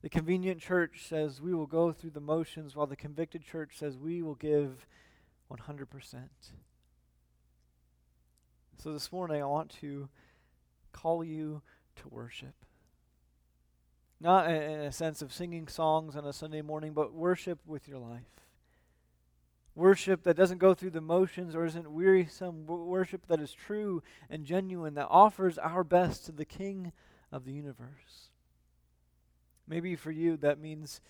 The 0.03 0.09
convenient 0.09 0.61
church 0.61 1.07
says, 1.09 1.41
We 1.41 1.55
will 1.55 1.67
go 1.67 1.93
through 1.93 2.11
the 2.11 2.21
motions, 2.21 2.75
while 2.75 2.89
the 2.89 2.97
convicted 2.97 3.45
church 3.45 3.75
says, 3.79 3.97
We 3.97 4.21
will 4.21 4.35
give 4.35 4.87
100%. 5.51 5.87
So 8.79 8.93
this 8.93 9.13
morning, 9.13 9.41
I 9.41 9.47
want 9.47 9.71
to 9.81 10.09
call 10.91 11.23
you 11.23 11.63
to 11.97 12.09
worship. 12.09 12.55
Not 14.21 14.51
in 14.51 14.81
a 14.81 14.93
sense 14.93 15.23
of 15.23 15.33
singing 15.33 15.69
songs 15.69 16.17
on 16.17 16.25
a 16.25 16.33
Sunday 16.33 16.63
morning, 16.63 16.93
but 16.93 17.13
worship 17.13 17.61
with 17.65 17.87
your 17.87 17.99
life. 17.99 18.42
Worship 19.75 20.23
that 20.25 20.37
doesn't 20.37 20.59
go 20.59 20.75
through 20.75 20.91
the 20.91 21.01
motions 21.01 21.55
or 21.55 21.65
isn't 21.65 21.91
wearisome. 21.91 22.67
Worship 22.67 23.27
that 23.29 23.41
is 23.41 23.53
true 23.53 24.03
and 24.29 24.45
genuine, 24.45 24.95
that 24.95 25.09
offers 25.09 25.57
our 25.59 25.83
best 25.83 26.27
to 26.27 26.33
the 26.33 26.45
King 26.45 26.93
of 27.31 27.45
the 27.45 27.53
universe. 27.53 28.31
Maybe 29.67 29.97
for 29.97 30.11
you, 30.11 30.37
that 30.39 30.59
means 30.59 31.01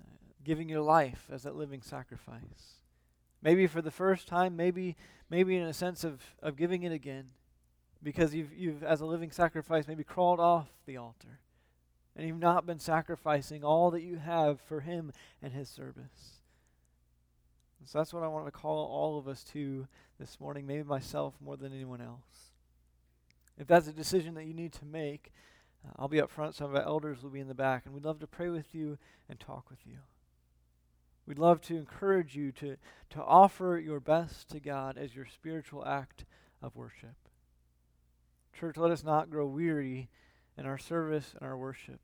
uh, 0.00 0.04
giving 0.44 0.68
your 0.68 0.82
life 0.82 1.28
as 1.32 1.42
that 1.42 1.56
living 1.56 1.82
sacrifice. 1.82 2.80
Maybe 3.42 3.66
for 3.66 3.82
the 3.82 3.90
first 3.90 4.28
time, 4.28 4.56
maybe, 4.56 4.96
maybe 5.28 5.56
in 5.56 5.62
a 5.64 5.72
sense 5.72 6.04
of, 6.04 6.22
of 6.42 6.56
giving 6.56 6.84
it 6.84 6.92
again 6.92 7.30
because 8.02 8.34
you've, 8.34 8.52
you've, 8.52 8.84
as 8.84 9.00
a 9.00 9.06
living 9.06 9.32
sacrifice, 9.32 9.88
maybe 9.88 10.04
crawled 10.04 10.38
off 10.38 10.68
the 10.86 10.96
altar 10.96 11.40
and 12.18 12.26
you've 12.26 12.38
not 12.40 12.66
been 12.66 12.80
sacrificing 12.80 13.62
all 13.62 13.92
that 13.92 14.02
you 14.02 14.16
have 14.16 14.60
for 14.60 14.80
Him 14.80 15.12
and 15.40 15.52
His 15.52 15.68
service. 15.68 16.37
So 17.88 17.96
that's 17.96 18.12
what 18.12 18.22
I 18.22 18.28
want 18.28 18.44
to 18.44 18.52
call 18.52 18.84
all 18.86 19.18
of 19.18 19.26
us 19.28 19.42
to 19.54 19.88
this 20.20 20.38
morning, 20.38 20.66
maybe 20.66 20.82
myself 20.82 21.32
more 21.40 21.56
than 21.56 21.72
anyone 21.72 22.02
else. 22.02 22.52
If 23.56 23.66
that's 23.66 23.88
a 23.88 23.94
decision 23.94 24.34
that 24.34 24.44
you 24.44 24.52
need 24.52 24.74
to 24.74 24.84
make, 24.84 25.32
uh, 25.82 25.92
I'll 25.96 26.06
be 26.06 26.20
up 26.20 26.30
front, 26.30 26.54
some 26.54 26.68
of 26.68 26.76
our 26.76 26.82
elders 26.82 27.22
will 27.22 27.30
be 27.30 27.40
in 27.40 27.48
the 27.48 27.54
back, 27.54 27.86
and 27.86 27.94
we'd 27.94 28.04
love 28.04 28.18
to 28.18 28.26
pray 28.26 28.50
with 28.50 28.74
you 28.74 28.98
and 29.26 29.40
talk 29.40 29.70
with 29.70 29.78
you. 29.86 30.00
We'd 31.26 31.38
love 31.38 31.62
to 31.62 31.78
encourage 31.78 32.36
you 32.36 32.52
to, 32.52 32.76
to 33.08 33.22
offer 33.22 33.80
your 33.82 34.00
best 34.00 34.50
to 34.50 34.60
God 34.60 34.98
as 34.98 35.16
your 35.16 35.24
spiritual 35.24 35.86
act 35.86 36.26
of 36.60 36.76
worship. 36.76 37.16
Church, 38.52 38.76
let 38.76 38.90
us 38.90 39.02
not 39.02 39.30
grow 39.30 39.46
weary 39.46 40.10
in 40.58 40.66
our 40.66 40.78
service 40.78 41.32
and 41.40 41.48
our 41.48 41.56
worship, 41.56 42.00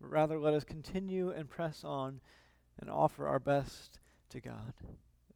but 0.00 0.12
rather 0.12 0.38
let 0.38 0.54
us 0.54 0.62
continue 0.62 1.30
and 1.30 1.50
press 1.50 1.82
on 1.82 2.20
and 2.78 2.88
offer 2.88 3.26
our 3.26 3.40
best 3.40 3.99
to 4.30 4.40
God, 4.40 4.74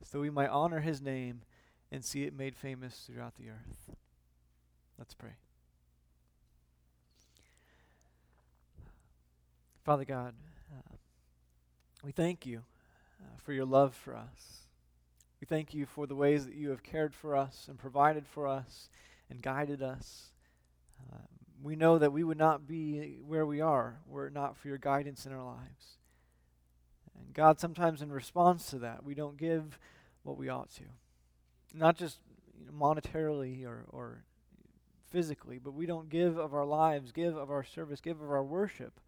so 0.03 0.21
we 0.21 0.31
might 0.31 0.49
honor 0.49 0.81
his 0.81 1.01
name 1.01 1.43
and 1.91 2.05
see 2.05 2.25
it 2.25 2.37
made 2.37 2.57
famous 2.57 3.05
throughout 3.07 3.37
the 3.37 3.51
earth. 3.51 3.97
Let's 4.99 5.15
pray. 5.15 5.37
Father 9.85 10.05
God, 10.05 10.35
uh, 10.73 10.97
we 12.03 12.11
thank 12.11 12.47
you 12.47 12.63
uh, 13.21 13.37
for 13.45 13.53
your 13.53 13.67
love 13.67 13.95
for 13.95 14.17
us. 14.17 14.65
We 15.41 15.47
thank 15.47 15.75
you 15.75 15.85
for 15.85 16.07
the 16.07 16.15
ways 16.15 16.47
that 16.47 16.55
you 16.55 16.71
have 16.71 16.83
cared 16.83 17.15
for 17.15 17.37
us 17.37 17.67
and 17.69 17.79
provided 17.79 18.27
for 18.27 18.49
us 18.49 18.89
and 19.29 19.43
guided 19.43 19.83
us. 19.83 20.31
Uh, 21.13 21.19
we 21.63 21.77
know 21.77 21.99
that 21.99 22.13
we 22.13 22.25
would 22.25 22.39
not 22.39 22.67
be 22.67 23.19
where 23.27 23.45
we 23.45 23.61
are 23.61 23.97
were 24.09 24.27
it 24.27 24.33
not 24.33 24.57
for 24.57 24.69
your 24.69 24.79
guidance 24.79 25.27
in 25.27 25.33
our 25.33 25.45
lives. 25.45 25.99
And 27.19 27.35
God, 27.35 27.61
sometimes 27.61 28.03
in 28.03 28.13
response 28.13 28.71
to 28.71 28.79
that, 28.81 29.05
we 29.05 29.15
don't 29.15 29.37
give 29.37 29.79
what 30.23 30.37
we 30.37 30.49
ought 30.49 30.71
to. 30.77 30.85
Not 31.73 31.97
just 31.97 32.19
you 32.59 32.67
know, 32.67 32.73
monetarily 32.73 33.65
or, 33.65 33.85
or 33.89 34.25
physically, 35.11 35.59
but 35.59 35.75
we 35.75 35.87
don't 35.87 36.09
give 36.09 36.39
of 36.39 36.55
our 36.55 36.65
lives, 36.65 37.13
give 37.13 37.37
of 37.37 37.51
our 37.51 37.65
service, 37.65 38.01
give 38.01 38.21
of 38.21 38.31
our 38.31 38.43
worship 38.43 39.01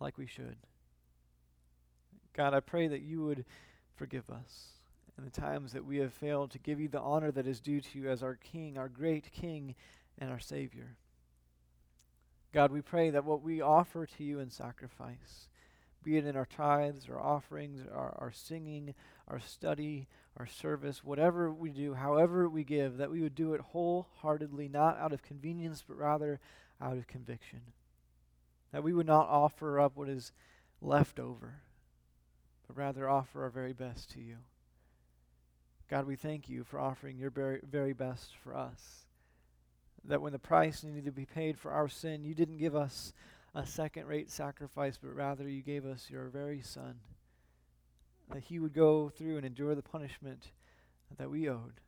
like 0.00 0.18
we 0.18 0.26
should. 0.26 0.56
God, 2.34 2.54
I 2.54 2.60
pray 2.60 2.88
that 2.88 3.02
you 3.02 3.22
would 3.24 3.44
forgive 3.96 4.30
us 4.30 4.68
in 5.16 5.24
the 5.24 5.30
times 5.30 5.72
that 5.72 5.84
we 5.84 5.98
have 5.98 6.12
failed 6.12 6.52
to 6.52 6.58
give 6.58 6.80
you 6.80 6.88
the 6.88 7.00
honor 7.00 7.32
that 7.32 7.46
is 7.46 7.60
due 7.60 7.80
to 7.80 7.98
you 7.98 8.08
as 8.08 8.22
our 8.22 8.36
King, 8.36 8.78
our 8.78 8.88
great 8.88 9.32
King, 9.32 9.74
and 10.18 10.30
our 10.30 10.38
Savior. 10.38 10.96
God, 12.52 12.70
we 12.70 12.80
pray 12.80 13.10
that 13.10 13.24
what 13.24 13.42
we 13.42 13.60
offer 13.60 14.06
to 14.06 14.24
you 14.24 14.38
in 14.38 14.50
sacrifice, 14.50 15.48
be 16.02 16.16
it 16.16 16.26
in 16.26 16.36
our 16.36 16.46
tithes, 16.46 17.08
our 17.08 17.20
offerings, 17.20 17.80
our, 17.92 18.14
our 18.18 18.32
singing, 18.32 18.94
our 19.26 19.40
study, 19.40 20.06
our 20.36 20.46
service, 20.46 21.02
whatever 21.04 21.52
we 21.52 21.70
do, 21.70 21.94
however 21.94 22.48
we 22.48 22.64
give, 22.64 22.96
that 22.96 23.10
we 23.10 23.20
would 23.20 23.34
do 23.34 23.54
it 23.54 23.60
wholeheartedly, 23.60 24.68
not 24.68 24.98
out 24.98 25.12
of 25.12 25.22
convenience, 25.22 25.82
but 25.86 25.98
rather 25.98 26.40
out 26.80 26.96
of 26.96 27.06
conviction. 27.06 27.60
That 28.72 28.84
we 28.84 28.92
would 28.92 29.06
not 29.06 29.28
offer 29.28 29.80
up 29.80 29.96
what 29.96 30.08
is 30.08 30.32
left 30.80 31.18
over, 31.18 31.62
but 32.66 32.76
rather 32.76 33.08
offer 33.08 33.42
our 33.42 33.50
very 33.50 33.72
best 33.72 34.10
to 34.12 34.20
you. 34.20 34.36
God, 35.90 36.06
we 36.06 36.16
thank 36.16 36.48
you 36.48 36.64
for 36.64 36.78
offering 36.78 37.18
your 37.18 37.30
very, 37.30 37.60
very 37.68 37.94
best 37.94 38.32
for 38.44 38.54
us. 38.54 39.06
That 40.04 40.20
when 40.20 40.32
the 40.32 40.38
price 40.38 40.84
needed 40.84 41.06
to 41.06 41.12
be 41.12 41.24
paid 41.24 41.58
for 41.58 41.70
our 41.70 41.88
sin, 41.88 42.24
you 42.24 42.34
didn't 42.34 42.58
give 42.58 42.76
us 42.76 43.12
a 43.58 43.66
second 43.66 44.06
rate 44.06 44.30
sacrifice, 44.30 44.96
but 45.02 45.14
rather 45.14 45.48
you 45.48 45.62
gave 45.62 45.84
us 45.84 46.06
your 46.08 46.28
very 46.28 46.62
Son. 46.62 46.94
That 48.32 48.44
he 48.44 48.60
would 48.60 48.72
go 48.72 49.08
through 49.08 49.36
and 49.36 49.44
endure 49.44 49.74
the 49.74 49.82
punishment 49.82 50.52
that 51.16 51.30
we 51.30 51.48
owed 51.48 51.80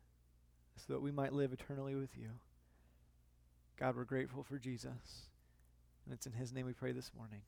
so 0.77 0.95
that 0.95 1.01
we 1.01 1.13
might 1.13 1.33
live 1.33 1.53
eternally 1.53 1.95
with 1.95 2.17
you. 2.17 2.31
God, 3.79 3.95
we're 3.95 4.05
grateful 4.05 4.43
for 4.43 4.59
Jesus. 4.59 5.29
And 6.05 6.15
it's 6.15 6.27
in 6.27 6.33
his 6.33 6.53
name 6.53 6.67
we 6.67 6.73
pray 6.73 6.93
this 6.93 7.13
morning. 7.17 7.43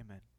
Amen. 0.00 0.31